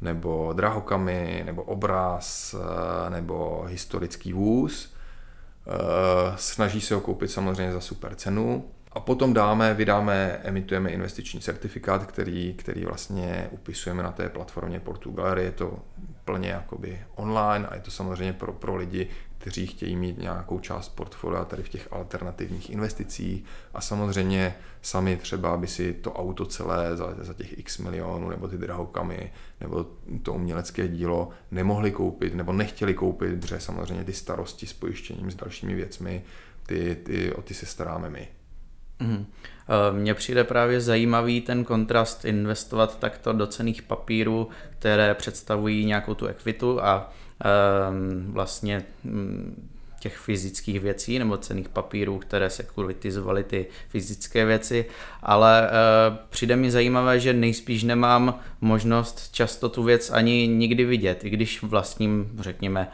nebo 0.00 0.52
drahokamy, 0.52 1.42
nebo 1.46 1.62
obraz, 1.62 2.54
eh, 2.54 3.10
nebo 3.10 3.64
historický 3.68 4.32
vůz. 4.32 4.92
Snaží 6.36 6.80
se 6.80 6.94
ho 6.94 7.00
koupit 7.00 7.28
samozřejmě 7.28 7.72
za 7.72 7.80
super 7.80 8.14
cenu. 8.14 8.64
A 8.94 9.00
potom 9.00 9.34
dáme, 9.34 9.74
vydáme, 9.74 10.40
emitujeme 10.42 10.90
investiční 10.90 11.40
certifikát, 11.40 12.06
který, 12.06 12.54
který 12.54 12.84
vlastně 12.84 13.48
upisujeme 13.50 14.02
na 14.02 14.12
té 14.12 14.28
platformě 14.28 14.80
Portugalary. 14.80 15.44
Je 15.44 15.52
to 15.52 15.78
plně 16.24 16.48
jakoby 16.48 17.00
online 17.14 17.66
a 17.66 17.74
je 17.74 17.80
to 17.80 17.90
samozřejmě 17.90 18.32
pro, 18.32 18.52
pro 18.52 18.76
lidi, 18.76 19.08
kteří 19.38 19.66
chtějí 19.66 19.96
mít 19.96 20.18
nějakou 20.18 20.58
část 20.60 20.88
portfolia 20.88 21.44
tady 21.44 21.62
v 21.62 21.68
těch 21.68 21.88
alternativních 21.90 22.70
investicích 22.70 23.44
a 23.74 23.80
samozřejmě 23.80 24.54
sami 24.82 25.16
třeba 25.16 25.56
by 25.56 25.66
si 25.66 25.92
to 25.92 26.12
auto 26.12 26.46
celé 26.46 26.96
za, 26.96 27.14
za 27.18 27.34
těch 27.34 27.58
x 27.58 27.78
milionů 27.78 28.28
nebo 28.28 28.48
ty 28.48 28.58
drahokamy 28.58 29.32
nebo 29.60 29.86
to 30.22 30.32
umělecké 30.32 30.88
dílo 30.88 31.28
nemohli 31.50 31.90
koupit 31.90 32.34
nebo 32.34 32.52
nechtěli 32.52 32.94
koupit, 32.94 33.40
protože 33.40 33.60
samozřejmě 33.60 34.04
ty 34.04 34.12
starosti 34.12 34.66
s 34.66 34.72
pojištěním, 34.72 35.30
s 35.30 35.34
dalšími 35.34 35.74
věcmi, 35.74 36.22
ty, 36.66 36.96
ty, 37.02 37.32
o 37.32 37.42
ty 37.42 37.54
se 37.54 37.66
staráme 37.66 38.10
my. 38.10 38.28
Mm. 39.02 39.26
Mně 39.90 40.14
přijde 40.14 40.44
právě 40.44 40.80
zajímavý 40.80 41.40
ten 41.40 41.64
kontrast 41.64 42.24
investovat 42.24 42.98
takto 42.98 43.32
do 43.32 43.46
cených 43.46 43.82
papírů, 43.82 44.48
které 44.78 45.14
představují 45.14 45.84
nějakou 45.84 46.14
tu 46.14 46.26
ekvitu 46.26 46.84
a 46.84 47.12
um, 47.90 48.32
vlastně 48.32 48.84
um, 49.04 49.54
těch 50.00 50.16
fyzických 50.16 50.80
věcí 50.80 51.18
nebo 51.18 51.36
cených 51.36 51.68
papírů, 51.68 52.18
které 52.18 52.50
sekuritizovaly 52.50 53.44
ty 53.44 53.66
fyzické 53.88 54.44
věci, 54.44 54.84
ale 55.22 55.70
uh, 55.70 56.16
přijde 56.30 56.56
mi 56.56 56.70
zajímavé, 56.70 57.20
že 57.20 57.32
nejspíš 57.32 57.82
nemám 57.82 58.40
možnost 58.60 59.34
často 59.34 59.68
tu 59.68 59.82
věc 59.82 60.10
ani 60.10 60.48
nikdy 60.48 60.84
vidět, 60.84 61.24
i 61.24 61.30
když 61.30 61.62
vlastním, 61.62 62.30
řekněme, 62.38 62.88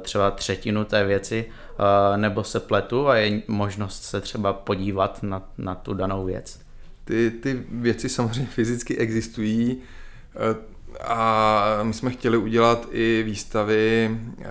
třeba 0.00 0.30
třetinu 0.30 0.84
té 0.84 1.04
věci, 1.04 1.44
uh, 1.78 2.16
nebo 2.16 2.44
se 2.44 2.60
pletu 2.60 3.08
a 3.08 3.16
je 3.16 3.42
možnost 3.48 4.02
se 4.02 4.20
třeba 4.20 4.52
podívat 4.52 5.22
na, 5.22 5.42
na 5.58 5.74
tu 5.74 5.94
danou 5.94 6.24
věc. 6.24 6.60
Ty, 7.04 7.30
ty 7.30 7.64
věci 7.70 8.08
samozřejmě 8.08 8.50
fyzicky 8.50 8.98
existují, 8.98 9.82
a 11.04 11.78
my 11.82 11.94
jsme 11.94 12.10
chtěli 12.10 12.36
udělat 12.36 12.86
i 12.90 13.22
výstavy, 13.22 14.18
eh, 14.40 14.44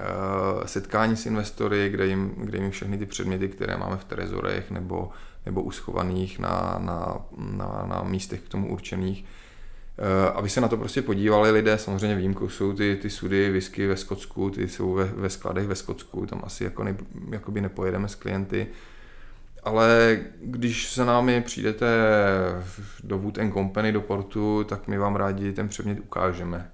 setkání 0.66 1.16
s 1.16 1.26
investory, 1.26 1.90
kde 1.90 2.08
jim, 2.08 2.34
kde 2.38 2.58
jim 2.58 2.72
všechny 2.72 2.98
ty 2.98 3.06
předměty, 3.06 3.50
které 3.50 3.78
máme 3.78 3.98
v 3.98 4.04
trezorech 4.04 4.72
nebo, 4.72 5.10
nebo 5.46 5.62
uschovaných 5.62 6.40
na, 6.40 6.76
na, 6.80 7.18
na, 7.38 7.86
na 7.88 8.04
místech 8.04 8.42
k 8.42 8.50
tomu 8.50 8.74
určených, 8.74 9.24
eh, 9.24 9.45
aby 10.34 10.50
se 10.50 10.62
na 10.62 10.68
to 10.68 10.78
prostě 10.78 11.02
podívali 11.02 11.52
lidé. 11.52 11.78
Samozřejmě 11.78 12.16
výjimkou 12.16 12.50
jsou 12.50 12.74
ty, 12.74 13.00
ty 13.02 13.10
sudy, 13.10 13.52
whisky 13.52 13.88
ve 13.88 13.98
Skotsku, 13.98 14.50
ty 14.50 14.68
jsou 14.68 14.94
ve, 14.94 15.04
ve 15.04 15.30
skladech 15.30 15.68
ve 15.68 15.76
Skotsku, 15.76 16.26
tam 16.26 16.42
asi 16.44 16.64
jako 16.64 16.84
ne, 16.84 16.96
jakoby 17.32 17.62
nepojedeme 17.62 18.08
s 18.08 18.16
klienty 18.16 18.68
ale 19.66 20.20
když 20.42 20.92
se 20.92 21.06
námi 21.06 21.42
přijdete 21.42 21.88
do 23.04 23.20
Wood 23.20 23.38
Company, 23.54 23.92
do 23.92 24.02
portu, 24.02 24.64
tak 24.64 24.88
my 24.88 24.98
vám 24.98 25.16
rádi 25.16 25.54
ten 25.54 25.68
předmět 25.68 26.00
ukážeme. 26.00 26.72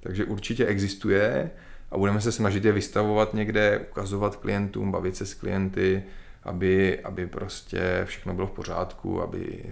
Takže 0.00 0.24
určitě 0.24 0.66
existuje 0.66 1.50
a 1.90 1.98
budeme 1.98 2.20
se 2.20 2.32
snažit 2.32 2.64
je 2.64 2.72
vystavovat 2.72 3.34
někde, 3.34 3.78
ukazovat 3.90 4.36
klientům, 4.36 4.92
bavit 4.92 5.16
se 5.16 5.26
s 5.26 5.34
klienty, 5.34 6.02
aby, 6.42 7.00
aby 7.00 7.26
prostě 7.26 8.02
všechno 8.04 8.34
bylo 8.34 8.46
v 8.46 8.52
pořádku, 8.52 9.22
aby... 9.22 9.64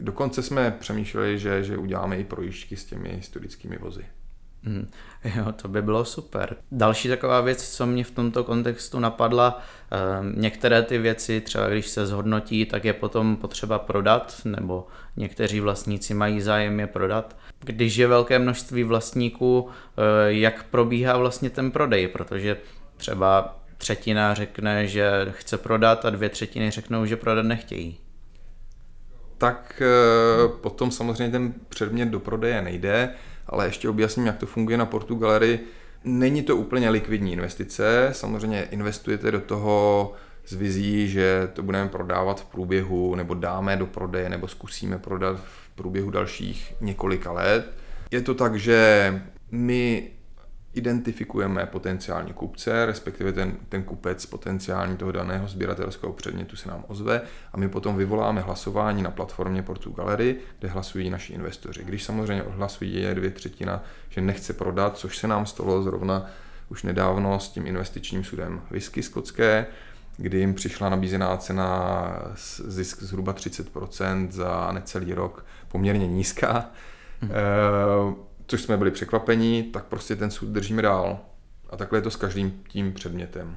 Dokonce 0.00 0.42
jsme 0.42 0.70
přemýšleli, 0.70 1.38
že, 1.38 1.64
že 1.64 1.76
uděláme 1.76 2.18
i 2.18 2.24
projížďky 2.24 2.76
s 2.76 2.84
těmi 2.84 3.08
historickými 3.08 3.78
vozy. 3.78 4.04
Mm, 4.62 4.90
jo, 5.36 5.52
to 5.52 5.68
by 5.68 5.82
bylo 5.82 6.04
super. 6.04 6.56
Další 6.72 7.08
taková 7.08 7.40
věc, 7.40 7.76
co 7.76 7.86
mě 7.86 8.04
v 8.04 8.10
tomto 8.10 8.44
kontextu 8.44 8.98
napadla, 8.98 9.62
eh, 9.92 9.96
některé 10.34 10.82
ty 10.82 10.98
věci, 10.98 11.40
třeba 11.40 11.68
když 11.68 11.86
se 11.86 12.06
zhodnotí, 12.06 12.66
tak 12.66 12.84
je 12.84 12.92
potom 12.92 13.36
potřeba 13.36 13.78
prodat, 13.78 14.40
nebo 14.44 14.86
někteří 15.16 15.60
vlastníci 15.60 16.14
mají 16.14 16.40
zájem 16.40 16.80
je 16.80 16.86
prodat. 16.86 17.36
Když 17.60 17.96
je 17.96 18.06
velké 18.06 18.38
množství 18.38 18.84
vlastníků, 18.84 19.68
eh, 19.68 20.02
jak 20.32 20.64
probíhá 20.64 21.16
vlastně 21.16 21.50
ten 21.50 21.70
prodej, 21.70 22.08
protože 22.08 22.56
třeba 22.96 23.58
třetina 23.78 24.34
řekne, 24.34 24.86
že 24.86 25.10
chce 25.30 25.58
prodat 25.58 26.04
a 26.04 26.10
dvě 26.10 26.28
třetiny 26.28 26.70
řeknou, 26.70 27.06
že 27.06 27.16
prodat 27.16 27.46
nechtějí. 27.46 27.98
Tak 29.38 29.82
eh, 29.84 30.48
potom 30.60 30.90
samozřejmě 30.90 31.30
ten 31.30 31.54
předmět 31.68 32.06
do 32.06 32.20
prodeje 32.20 32.62
nejde 32.62 33.14
ale 33.48 33.66
ještě 33.66 33.88
objasním, 33.88 34.26
jak 34.26 34.36
to 34.36 34.46
funguje 34.46 34.78
na 34.78 34.86
Portu 34.86 35.14
Gallery. 35.14 35.60
Není 36.04 36.42
to 36.42 36.56
úplně 36.56 36.90
likvidní 36.90 37.32
investice, 37.32 38.08
samozřejmě 38.12 38.62
investujete 38.62 39.30
do 39.30 39.40
toho 39.40 40.12
s 40.44 40.52
vizí, 40.52 41.08
že 41.08 41.48
to 41.52 41.62
budeme 41.62 41.88
prodávat 41.88 42.40
v 42.40 42.44
průběhu, 42.44 43.14
nebo 43.14 43.34
dáme 43.34 43.76
do 43.76 43.86
prodeje, 43.86 44.28
nebo 44.28 44.48
zkusíme 44.48 44.98
prodat 44.98 45.40
v 45.44 45.70
průběhu 45.74 46.10
dalších 46.10 46.74
několika 46.80 47.32
let. 47.32 47.72
Je 48.10 48.20
to 48.20 48.34
tak, 48.34 48.56
že 48.56 49.22
my 49.50 50.10
identifikujeme 50.78 51.66
potenciální 51.66 52.32
kupce, 52.32 52.86
respektive 52.86 53.32
ten, 53.32 53.56
ten 53.68 53.82
kupec 53.82 54.26
potenciální 54.26 54.96
toho 54.96 55.12
daného 55.12 55.48
sběratelského 55.48 56.12
předmětu 56.12 56.56
se 56.56 56.68
nám 56.68 56.84
ozve 56.88 57.20
a 57.52 57.56
my 57.56 57.68
potom 57.68 57.96
vyvoláme 57.96 58.40
hlasování 58.40 59.02
na 59.02 59.10
platformě 59.10 59.62
Portu 59.62 59.90
Gallery, 59.90 60.36
kde 60.58 60.68
hlasují 60.68 61.10
naši 61.10 61.32
investoři. 61.32 61.84
Když 61.84 62.04
samozřejmě 62.04 62.42
odhlasují 62.42 63.02
je 63.02 63.14
dvě 63.14 63.30
třetina, 63.30 63.82
že 64.08 64.20
nechce 64.20 64.52
prodat, 64.52 64.98
což 64.98 65.18
se 65.18 65.28
nám 65.28 65.46
stalo 65.46 65.82
zrovna 65.82 66.26
už 66.68 66.82
nedávno 66.82 67.40
s 67.40 67.48
tím 67.48 67.66
investičním 67.66 68.24
sudem 68.24 68.60
whisky 68.70 69.02
skotské, 69.02 69.66
kdy 70.16 70.38
jim 70.38 70.54
přišla 70.54 70.88
nabízená 70.88 71.36
cena 71.36 72.08
zisk 72.64 73.02
zhruba 73.02 73.32
30% 73.32 74.30
za 74.30 74.72
necelý 74.72 75.14
rok, 75.14 75.44
poměrně 75.68 76.06
nízká. 76.06 76.70
Hmm. 77.20 77.30
E- 77.30 78.27
což 78.48 78.62
jsme 78.62 78.76
byli 78.76 78.90
překvapení, 78.90 79.62
tak 79.62 79.84
prostě 79.84 80.16
ten 80.16 80.30
sud 80.30 80.48
držíme 80.48 80.82
dál. 80.82 81.18
A 81.70 81.76
takhle 81.76 81.98
je 81.98 82.02
to 82.02 82.10
s 82.10 82.16
každým 82.16 82.62
tím 82.68 82.92
předmětem. 82.92 83.56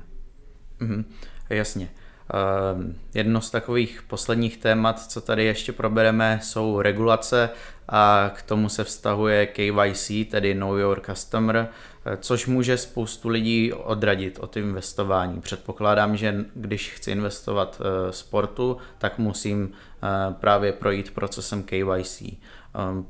Mm-hmm, 0.81 1.03
jasně. 1.49 1.89
Uh, 2.33 2.83
jedno 3.13 3.41
z 3.41 3.51
takových 3.51 4.03
posledních 4.07 4.57
témat, 4.57 4.99
co 4.99 5.21
tady 5.21 5.45
ještě 5.45 5.71
probereme, 5.71 6.39
jsou 6.43 6.81
regulace 6.81 7.49
a 7.89 8.31
k 8.35 8.41
tomu 8.41 8.69
se 8.69 8.83
vztahuje 8.83 9.47
KYC, 9.47 10.11
tedy 10.31 10.55
Know 10.55 10.77
Your 10.77 11.01
Customer, 11.05 11.67
eh, 12.05 12.17
což 12.17 12.47
může 12.47 12.77
spoustu 12.77 13.29
lidí 13.29 13.73
odradit 13.73 14.39
od 14.39 14.57
investování. 14.57 15.41
Předpokládám, 15.41 16.17
že 16.17 16.45
když 16.55 16.91
chci 16.91 17.11
investovat 17.11 17.81
uh, 17.81 18.11
sportu, 18.11 18.77
tak 18.97 19.17
musím 19.17 19.63
uh, 19.63 20.33
právě 20.33 20.73
projít 20.73 21.11
procesem 21.11 21.63
KYC. 21.63 22.21
Um, 22.21 22.37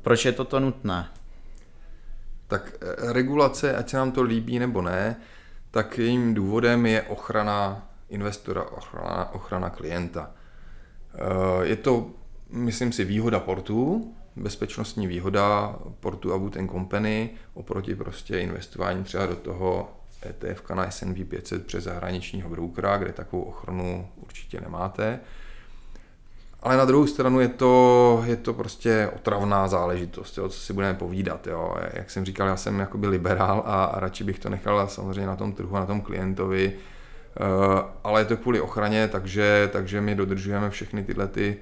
proč 0.02 0.24
je 0.24 0.32
toto 0.32 0.60
nutné? 0.60 1.08
Tak 2.52 2.72
eh, 2.80 3.12
regulace, 3.12 3.76
ať 3.76 3.88
se 3.88 3.96
nám 3.96 4.12
to 4.12 4.22
líbí 4.22 4.58
nebo 4.58 4.82
ne, 4.82 5.16
tak 5.70 5.98
jejím 5.98 6.34
důvodem 6.34 6.86
je 6.86 7.02
ochrana 7.02 7.88
investora, 8.08 8.62
ochrana, 8.62 9.32
ochrana 9.32 9.70
klienta. 9.70 10.30
Eh, 11.14 11.66
je 11.66 11.76
to, 11.76 12.10
myslím 12.50 12.92
si, 12.92 13.04
výhoda 13.04 13.40
portu, 13.40 14.12
bezpečnostní 14.36 15.06
výhoda 15.06 15.76
portu 16.00 16.32
a 16.32 16.36
Wood 16.36 16.56
Company 16.70 17.30
oproti 17.54 17.94
prostě 17.94 18.38
investování 18.38 19.04
třeba 19.04 19.26
do 19.26 19.36
toho 19.36 19.96
ETF 20.26 20.70
na 20.70 20.90
S&P 20.90 21.24
500 21.24 21.66
přes 21.66 21.84
zahraničního 21.84 22.48
broukera, 22.48 22.96
kde 22.96 23.12
takovou 23.12 23.42
ochranu 23.42 24.08
určitě 24.16 24.60
nemáte. 24.60 25.20
Ale 26.62 26.76
na 26.76 26.84
druhou 26.84 27.06
stranu 27.06 27.40
je 27.40 27.48
to, 27.48 28.22
je 28.26 28.36
to 28.36 28.54
prostě 28.54 29.10
otravná 29.16 29.68
záležitost, 29.68 30.38
jo, 30.38 30.48
co 30.48 30.60
si 30.60 30.72
budeme 30.72 30.94
povídat. 30.94 31.46
Jo. 31.46 31.74
Jak 31.92 32.10
jsem 32.10 32.24
říkal, 32.24 32.48
já 32.48 32.56
jsem 32.56 32.78
jakoby 32.78 33.06
liberál 33.06 33.62
a, 33.66 33.84
a 33.84 34.00
radši 34.00 34.24
bych 34.24 34.38
to 34.38 34.48
nechal 34.48 34.88
samozřejmě 34.88 35.26
na 35.26 35.36
tom 35.36 35.52
trhu, 35.52 35.74
na 35.74 35.86
tom 35.86 36.00
klientovi, 36.00 36.72
uh, 36.72 37.80
ale 38.04 38.20
je 38.20 38.24
to 38.24 38.36
kvůli 38.36 38.60
ochraně, 38.60 39.08
takže, 39.08 39.68
takže 39.72 40.00
my 40.00 40.14
dodržujeme 40.14 40.70
všechny 40.70 41.04
tyhle 41.04 41.28
ty 41.28 41.56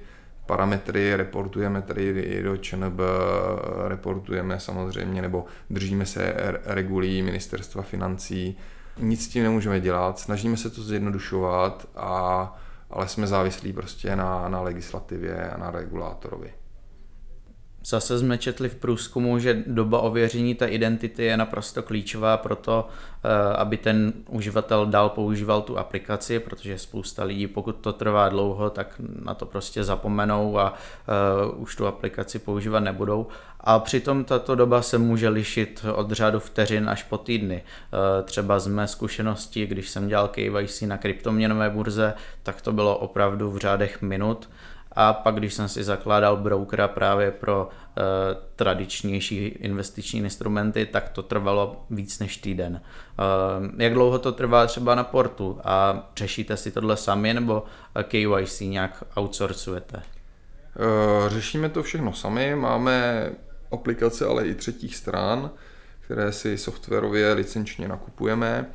parametry, 0.45 1.15
reportujeme 1.15 1.81
tady 1.81 2.09
i 2.09 2.43
do 2.43 2.57
ČNB, 2.57 2.99
reportujeme 3.87 4.59
samozřejmě, 4.59 5.21
nebo 5.21 5.45
držíme 5.69 6.05
se 6.05 6.33
regulí 6.65 7.21
ministerstva 7.21 7.81
financí. 7.81 8.57
Nic 8.99 9.25
s 9.25 9.27
tím 9.27 9.43
nemůžeme 9.43 9.79
dělat, 9.79 10.19
snažíme 10.19 10.57
se 10.57 10.69
to 10.69 10.81
zjednodušovat 10.81 11.87
a 11.95 12.60
ale 12.91 13.07
jsme 13.07 13.27
závislí 13.27 13.73
prostě 13.73 14.15
na, 14.15 14.49
na 14.49 14.61
legislativě 14.61 15.49
a 15.49 15.57
na 15.57 15.71
regulátorovi. 15.71 16.53
Zase 17.85 18.19
jsme 18.19 18.37
četli 18.37 18.69
v 18.69 18.75
průzkumu, 18.75 19.39
že 19.39 19.63
doba 19.67 19.99
ověření 19.99 20.55
té 20.55 20.67
identity 20.67 21.23
je 21.23 21.37
naprosto 21.37 21.83
klíčová 21.83 22.37
pro 22.37 22.55
to, 22.55 22.87
eh, 23.23 23.55
aby 23.55 23.77
ten 23.77 24.13
uživatel 24.29 24.85
dál 24.85 25.09
používal 25.09 25.61
tu 25.61 25.77
aplikaci, 25.77 26.39
protože 26.39 26.77
spousta 26.77 27.23
lidí, 27.23 27.47
pokud 27.47 27.75
to 27.75 27.93
trvá 27.93 28.29
dlouho, 28.29 28.69
tak 28.69 28.95
na 29.23 29.33
to 29.33 29.45
prostě 29.45 29.83
zapomenou 29.83 30.59
a 30.59 30.73
uh, 31.53 31.61
už 31.61 31.75
tu 31.75 31.87
aplikaci 31.87 32.39
používat 32.39 32.79
nebudou. 32.79 33.27
A 33.59 33.79
přitom 33.79 34.23
tato 34.23 34.55
doba 34.55 34.81
se 34.81 34.97
může 34.97 35.29
lišit 35.29 35.85
od 35.95 36.11
řádu 36.11 36.39
vteřin 36.39 36.89
až 36.89 37.03
po 37.03 37.17
týdny. 37.17 37.63
Uh, 37.63 38.25
třeba 38.25 38.59
z 38.59 38.67
mé 38.67 38.87
zkušenosti, 38.87 39.67
když 39.67 39.89
jsem 39.89 40.07
dělal 40.07 40.27
KYC 40.27 40.81
na 40.81 40.97
kryptoměnové 40.97 41.69
burze, 41.69 42.13
tak 42.43 42.61
to 42.61 42.71
bylo 42.71 42.97
opravdu 42.97 43.51
v 43.51 43.57
řádech 43.57 44.01
minut 44.01 44.49
a 44.93 45.13
pak 45.13 45.35
když 45.35 45.53
jsem 45.53 45.69
si 45.69 45.83
zakládal 45.83 46.37
brokera 46.37 46.87
právě 46.87 47.31
pro 47.31 47.65
uh, 47.67 48.03
tradičnější 48.55 49.45
investiční 49.45 50.19
instrumenty, 50.19 50.85
tak 50.85 51.09
to 51.09 51.23
trvalo 51.23 51.85
víc 51.89 52.19
než 52.19 52.37
týden. 52.37 52.81
Uh, 53.61 53.69
jak 53.77 53.93
dlouho 53.93 54.19
to 54.19 54.31
trvá 54.31 54.67
třeba 54.67 54.95
na 54.95 55.03
portu 55.03 55.59
a 55.63 56.09
řešíte 56.17 56.57
si 56.57 56.71
tohle 56.71 56.97
sami 56.97 57.33
nebo 57.33 57.63
KYC 58.03 58.59
nějak 58.59 59.03
outsourcujete? 59.17 59.97
Uh, 59.97 61.29
řešíme 61.29 61.69
to 61.69 61.83
všechno 61.83 62.13
sami, 62.13 62.55
máme 62.55 63.29
aplikace, 63.71 64.25
ale 64.25 64.47
i 64.47 64.55
třetích 64.55 64.95
stran, 64.95 65.51
které 66.01 66.31
si 66.31 66.57
softwarově 66.57 67.33
licenčně 67.33 67.87
nakupujeme. 67.87 68.65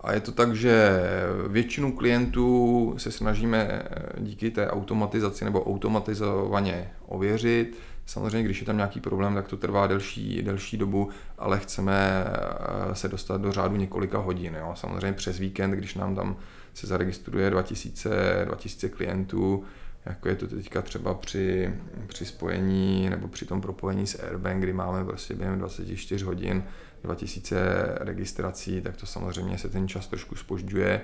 A 0.00 0.12
je 0.12 0.20
to 0.20 0.32
tak, 0.32 0.56
že 0.56 1.00
většinu 1.48 1.92
klientů 1.92 2.94
se 2.98 3.12
snažíme 3.12 3.82
díky 4.18 4.50
té 4.50 4.70
automatizaci 4.70 5.44
nebo 5.44 5.64
automatizovaně 5.64 6.90
ověřit. 7.06 7.78
Samozřejmě, 8.06 8.42
když 8.42 8.60
je 8.60 8.66
tam 8.66 8.76
nějaký 8.76 9.00
problém, 9.00 9.34
tak 9.34 9.48
to 9.48 9.56
trvá 9.56 9.86
delší, 9.86 10.42
delší 10.42 10.76
dobu, 10.76 11.08
ale 11.38 11.58
chceme 11.58 12.24
eh, 12.26 12.94
se 12.94 13.08
dostat 13.08 13.40
do 13.40 13.52
řádu 13.52 13.76
několika 13.76 14.18
hodin. 14.18 14.54
Jo. 14.54 14.72
Samozřejmě 14.74 15.12
přes 15.12 15.38
víkend, 15.38 15.70
když 15.70 15.94
nám 15.94 16.14
tam 16.14 16.36
se 16.74 16.86
zaregistruje 16.86 17.50
2000, 17.50 18.10
2000 18.44 18.88
klientů, 18.88 19.64
jako 20.06 20.28
je 20.28 20.36
to 20.36 20.46
teďka 20.46 20.82
třeba 20.82 21.14
při, 21.14 21.74
při 22.06 22.24
spojení 22.24 23.10
nebo 23.10 23.28
při 23.28 23.44
tom 23.44 23.60
propojení 23.60 24.06
s 24.06 24.22
Airbank, 24.24 24.62
kdy 24.62 24.72
máme 24.72 25.04
prostě 25.04 25.34
během 25.34 25.58
24 25.58 26.24
hodin 26.24 26.64
2000 27.02 27.56
registrací, 28.00 28.80
tak 28.80 28.96
to 28.96 29.06
samozřejmě 29.06 29.58
se 29.58 29.68
ten 29.68 29.88
čas 29.88 30.06
trošku 30.06 30.36
spožďuje. 30.36 31.00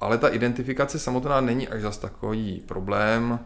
Ale 0.00 0.18
ta 0.18 0.28
identifikace 0.28 0.98
samotná 0.98 1.40
není 1.40 1.68
až 1.68 1.82
zas 1.82 1.98
takový 1.98 2.62
problém. 2.66 3.38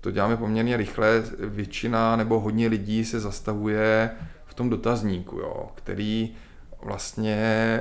To 0.00 0.10
děláme 0.10 0.36
poměrně 0.36 0.76
rychle. 0.76 1.22
Většina 1.38 2.16
nebo 2.16 2.40
hodně 2.40 2.68
lidí 2.68 3.04
se 3.04 3.20
zastavuje 3.20 4.10
v 4.46 4.54
tom 4.54 4.70
dotazníku, 4.70 5.38
jo, 5.38 5.70
který 5.74 6.34
vlastně 6.82 7.80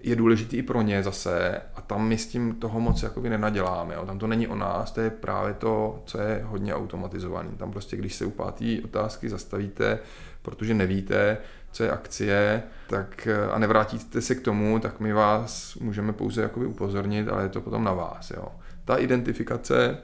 je 0.00 0.16
důležitý 0.16 0.56
i 0.56 0.62
pro 0.62 0.82
ně 0.82 1.02
zase 1.02 1.60
a 1.74 1.80
tam 1.80 2.08
my 2.08 2.18
s 2.18 2.26
tím 2.26 2.54
toho 2.54 2.80
moc 2.80 3.02
jakoby 3.02 3.30
nenaděláme. 3.30 3.94
Jo. 3.94 4.06
Tam 4.06 4.18
to 4.18 4.26
není 4.26 4.48
o 4.48 4.54
nás, 4.54 4.92
to 4.92 5.00
je 5.00 5.10
právě 5.10 5.54
to, 5.54 6.02
co 6.04 6.20
je 6.20 6.42
hodně 6.44 6.74
automatizovaný. 6.74 7.50
Tam 7.56 7.72
prostě, 7.72 7.96
když 7.96 8.14
se 8.14 8.24
u 8.24 8.30
pátý 8.30 8.80
otázky 8.80 9.28
zastavíte, 9.28 9.98
protože 10.42 10.74
nevíte, 10.74 11.38
co 11.76 11.82
je 11.82 11.90
akcie, 11.90 12.62
tak 12.88 13.28
a 13.52 13.58
nevrátíte 13.58 14.20
se 14.20 14.34
k 14.34 14.40
tomu, 14.40 14.78
tak 14.78 15.00
my 15.00 15.12
vás 15.12 15.74
můžeme 15.74 16.12
pouze 16.12 16.42
jakoby 16.42 16.66
upozornit, 16.66 17.28
ale 17.28 17.42
je 17.42 17.48
to 17.48 17.60
potom 17.60 17.84
na 17.84 17.92
vás. 17.92 18.30
Jo. 18.30 18.48
Ta 18.84 18.96
identifikace, 18.96 19.98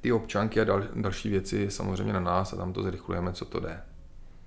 ty 0.00 0.12
občanky 0.12 0.60
a 0.60 0.64
dal, 0.64 0.82
další 0.94 1.30
věci 1.30 1.56
je 1.56 1.70
samozřejmě 1.70 2.12
na 2.12 2.20
nás 2.20 2.52
a 2.52 2.56
tam 2.56 2.72
to 2.72 2.82
zrychlujeme, 2.82 3.32
co 3.32 3.44
to 3.44 3.60
jde. 3.60 3.80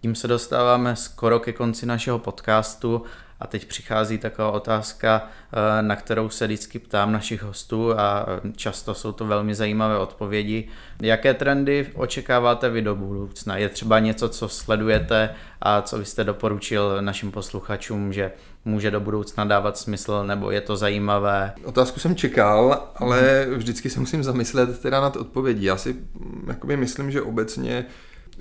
Tím 0.01 0.15
se 0.15 0.27
dostáváme 0.27 0.95
skoro 0.95 1.39
ke 1.39 1.53
konci 1.53 1.85
našeho 1.85 2.19
podcastu 2.19 3.03
a 3.41 3.47
teď 3.47 3.65
přichází 3.65 4.17
taková 4.17 4.51
otázka, 4.51 5.27
eh, 5.53 5.81
na 5.81 5.95
kterou 5.95 6.29
se 6.29 6.47
vždycky 6.47 6.79
ptám 6.79 7.11
našich 7.11 7.43
hostů 7.43 7.99
a 7.99 8.25
často 8.55 8.93
jsou 8.93 9.11
to 9.11 9.25
velmi 9.25 9.55
zajímavé 9.55 9.97
odpovědi. 9.97 10.67
Jaké 11.01 11.33
trendy 11.33 11.89
očekáváte 11.93 12.69
vy 12.69 12.81
do 12.81 12.95
budoucna? 12.95 13.57
Je 13.57 13.69
třeba 13.69 13.99
něco, 13.99 14.29
co 14.29 14.49
sledujete 14.49 15.29
a 15.61 15.81
co 15.81 15.97
byste 15.97 16.23
doporučil 16.23 17.01
našim 17.01 17.31
posluchačům, 17.31 18.13
že 18.13 18.31
může 18.65 18.91
do 18.91 18.99
budoucna 18.99 19.45
dávat 19.45 19.77
smysl, 19.77 20.23
nebo 20.25 20.51
je 20.51 20.61
to 20.61 20.77
zajímavé? 20.77 21.53
Otázku 21.63 21.99
jsem 21.99 22.15
čekal, 22.15 22.87
ale 22.95 23.47
vždycky 23.55 23.89
se 23.89 23.99
musím 23.99 24.23
zamyslet 24.23 24.79
teda 24.79 25.01
nad 25.01 25.15
odpovědí. 25.15 25.65
Já 25.65 25.77
si 25.77 25.93
mm, 25.93 26.79
myslím, 26.79 27.11
že 27.11 27.21
obecně 27.21 27.85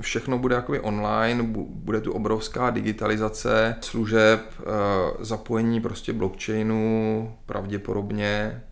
všechno 0.00 0.38
bude 0.38 0.54
jakoby 0.54 0.80
online, 0.80 1.42
bude 1.68 2.00
tu 2.00 2.12
obrovská 2.12 2.70
digitalizace 2.70 3.76
služeb, 3.80 4.40
eh, 4.60 4.64
zapojení 5.20 5.80
prostě 5.80 6.12
blockchainu 6.12 7.34
pravděpodobně, 7.46 8.62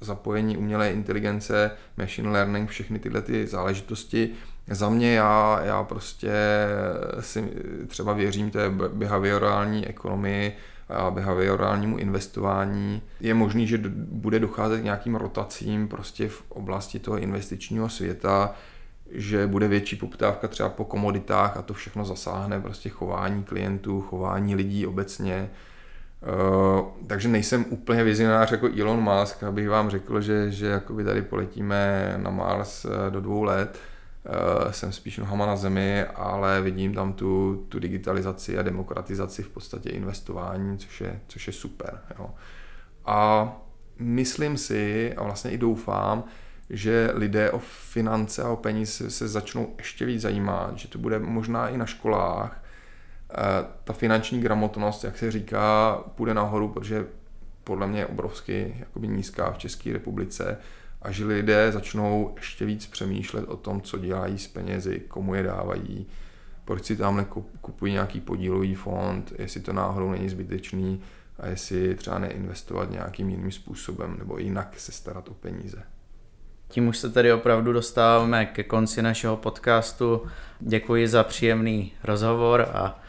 zapojení 0.00 0.56
umělé 0.56 0.90
inteligence, 0.92 1.70
machine 1.96 2.30
learning, 2.30 2.70
všechny 2.70 2.98
tyhle 2.98 3.22
ty 3.22 3.46
záležitosti. 3.46 4.30
Za 4.70 4.88
mě 4.88 5.14
já, 5.14 5.60
já 5.64 5.84
prostě 5.84 6.32
si 7.20 7.44
třeba 7.86 8.12
věřím 8.12 8.50
té 8.50 8.70
behaviorální 8.70 9.86
ekonomii 9.86 10.56
a 10.88 11.10
behaviorálnímu 11.10 11.98
investování. 11.98 13.02
Je 13.20 13.34
možný, 13.34 13.66
že 13.66 13.78
bude 13.94 14.38
docházet 14.38 14.80
k 14.80 14.84
nějakým 14.84 15.14
rotacím 15.14 15.88
prostě 15.88 16.28
v 16.28 16.42
oblasti 16.48 16.98
toho 16.98 17.18
investičního 17.18 17.88
světa, 17.88 18.54
že 19.10 19.46
bude 19.46 19.68
větší 19.68 19.96
poptávka 19.96 20.48
třeba 20.48 20.68
po 20.68 20.84
komoditách 20.84 21.56
a 21.56 21.62
to 21.62 21.74
všechno 21.74 22.04
zasáhne 22.04 22.60
prostě 22.60 22.88
chování 22.88 23.44
klientů, 23.44 24.00
chování 24.00 24.54
lidí 24.54 24.86
obecně. 24.86 25.50
Uh, 26.22 26.86
takže 27.06 27.28
nejsem 27.28 27.64
úplně 27.70 28.04
vizionář 28.04 28.52
jako 28.52 28.68
Elon 28.80 29.00
Musk, 29.00 29.42
abych 29.42 29.68
vám 29.68 29.90
řekl, 29.90 30.20
že, 30.20 30.50
že 30.50 30.66
jakoby 30.66 31.04
tady 31.04 31.22
poletíme 31.22 32.14
na 32.16 32.30
Mars 32.30 32.84
eh, 32.84 33.10
do 33.10 33.20
dvou 33.20 33.42
let. 33.42 33.78
Uh, 34.24 34.70
jsem 34.70 34.92
spíš 34.92 35.18
nohama 35.18 35.46
na 35.46 35.56
zemi, 35.56 36.04
ale 36.04 36.60
vidím 36.60 36.94
tam 36.94 37.12
tu, 37.12 37.64
tu 37.68 37.78
digitalizaci 37.78 38.58
a 38.58 38.62
demokratizaci 38.62 39.42
v 39.42 39.48
podstatě 39.48 39.90
investování, 39.90 40.78
což 40.78 41.00
je, 41.00 41.20
což 41.28 41.46
je 41.46 41.52
super. 41.52 42.00
Jo. 42.18 42.30
A 43.06 43.52
myslím 43.98 44.56
si, 44.56 45.14
a 45.16 45.22
vlastně 45.22 45.50
i 45.50 45.58
doufám, 45.58 46.24
že 46.70 47.10
lidé 47.14 47.50
o 47.50 47.58
finance 47.58 48.42
a 48.42 48.48
o 48.48 48.56
peníze 48.56 49.10
se 49.10 49.28
začnou 49.28 49.74
ještě 49.78 50.04
víc 50.04 50.22
zajímat, 50.22 50.78
že 50.78 50.88
to 50.88 50.98
bude 50.98 51.18
možná 51.18 51.68
i 51.68 51.76
na 51.76 51.86
školách. 51.86 52.64
Eh, 53.30 53.66
ta 53.84 53.92
finanční 53.92 54.40
gramotnost, 54.40 55.04
jak 55.04 55.18
se 55.18 55.30
říká, 55.30 55.96
půjde 56.14 56.34
nahoru, 56.34 56.68
protože 56.68 57.06
podle 57.64 57.86
mě 57.86 58.00
je 58.00 58.06
obrovsky 58.06 58.76
jakoby 58.78 59.08
nízká 59.08 59.52
v 59.52 59.58
České 59.58 59.92
republice 59.92 60.58
a 61.02 61.10
že 61.10 61.24
lidé 61.24 61.72
začnou 61.72 62.34
ještě 62.36 62.64
víc 62.64 62.86
přemýšlet 62.86 63.48
o 63.48 63.56
tom, 63.56 63.80
co 63.80 63.98
dělají 63.98 64.38
s 64.38 64.48
penězi, 64.48 65.00
komu 65.08 65.34
je 65.34 65.42
dávají, 65.42 66.06
proč 66.64 66.84
si 66.84 66.96
tamhle 66.96 67.26
kupují 67.60 67.92
nějaký 67.92 68.20
podílový 68.20 68.74
fond, 68.74 69.32
jestli 69.38 69.60
to 69.60 69.72
náhodou 69.72 70.10
není 70.10 70.28
zbytečný 70.28 71.00
a 71.38 71.46
jestli 71.46 71.94
třeba 71.94 72.18
neinvestovat 72.18 72.90
nějakým 72.90 73.28
jiným 73.28 73.52
způsobem 73.52 74.16
nebo 74.18 74.38
jinak 74.38 74.80
se 74.80 74.92
starat 74.92 75.28
o 75.28 75.34
peníze. 75.34 75.82
Tím 76.68 76.88
už 76.88 76.98
se 76.98 77.10
tedy 77.10 77.32
opravdu 77.32 77.72
dostáváme 77.72 78.46
ke 78.46 78.62
konci 78.62 79.02
našeho 79.02 79.36
podcastu. 79.36 80.22
Děkuji 80.60 81.08
za 81.08 81.24
příjemný 81.24 81.92
rozhovor 82.04 82.68
a 82.72 83.00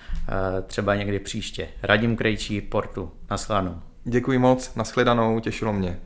třeba 0.67 0.95
někdy 0.95 1.19
příště. 1.19 1.67
Radim 1.83 2.15
Krejčí, 2.15 2.61
Portu. 2.61 3.11
Naschledanou. 3.31 3.81
Děkuji 4.03 4.37
moc, 4.37 4.75
nashledanou, 4.75 5.39
těšilo 5.39 5.73
mě. 5.73 5.99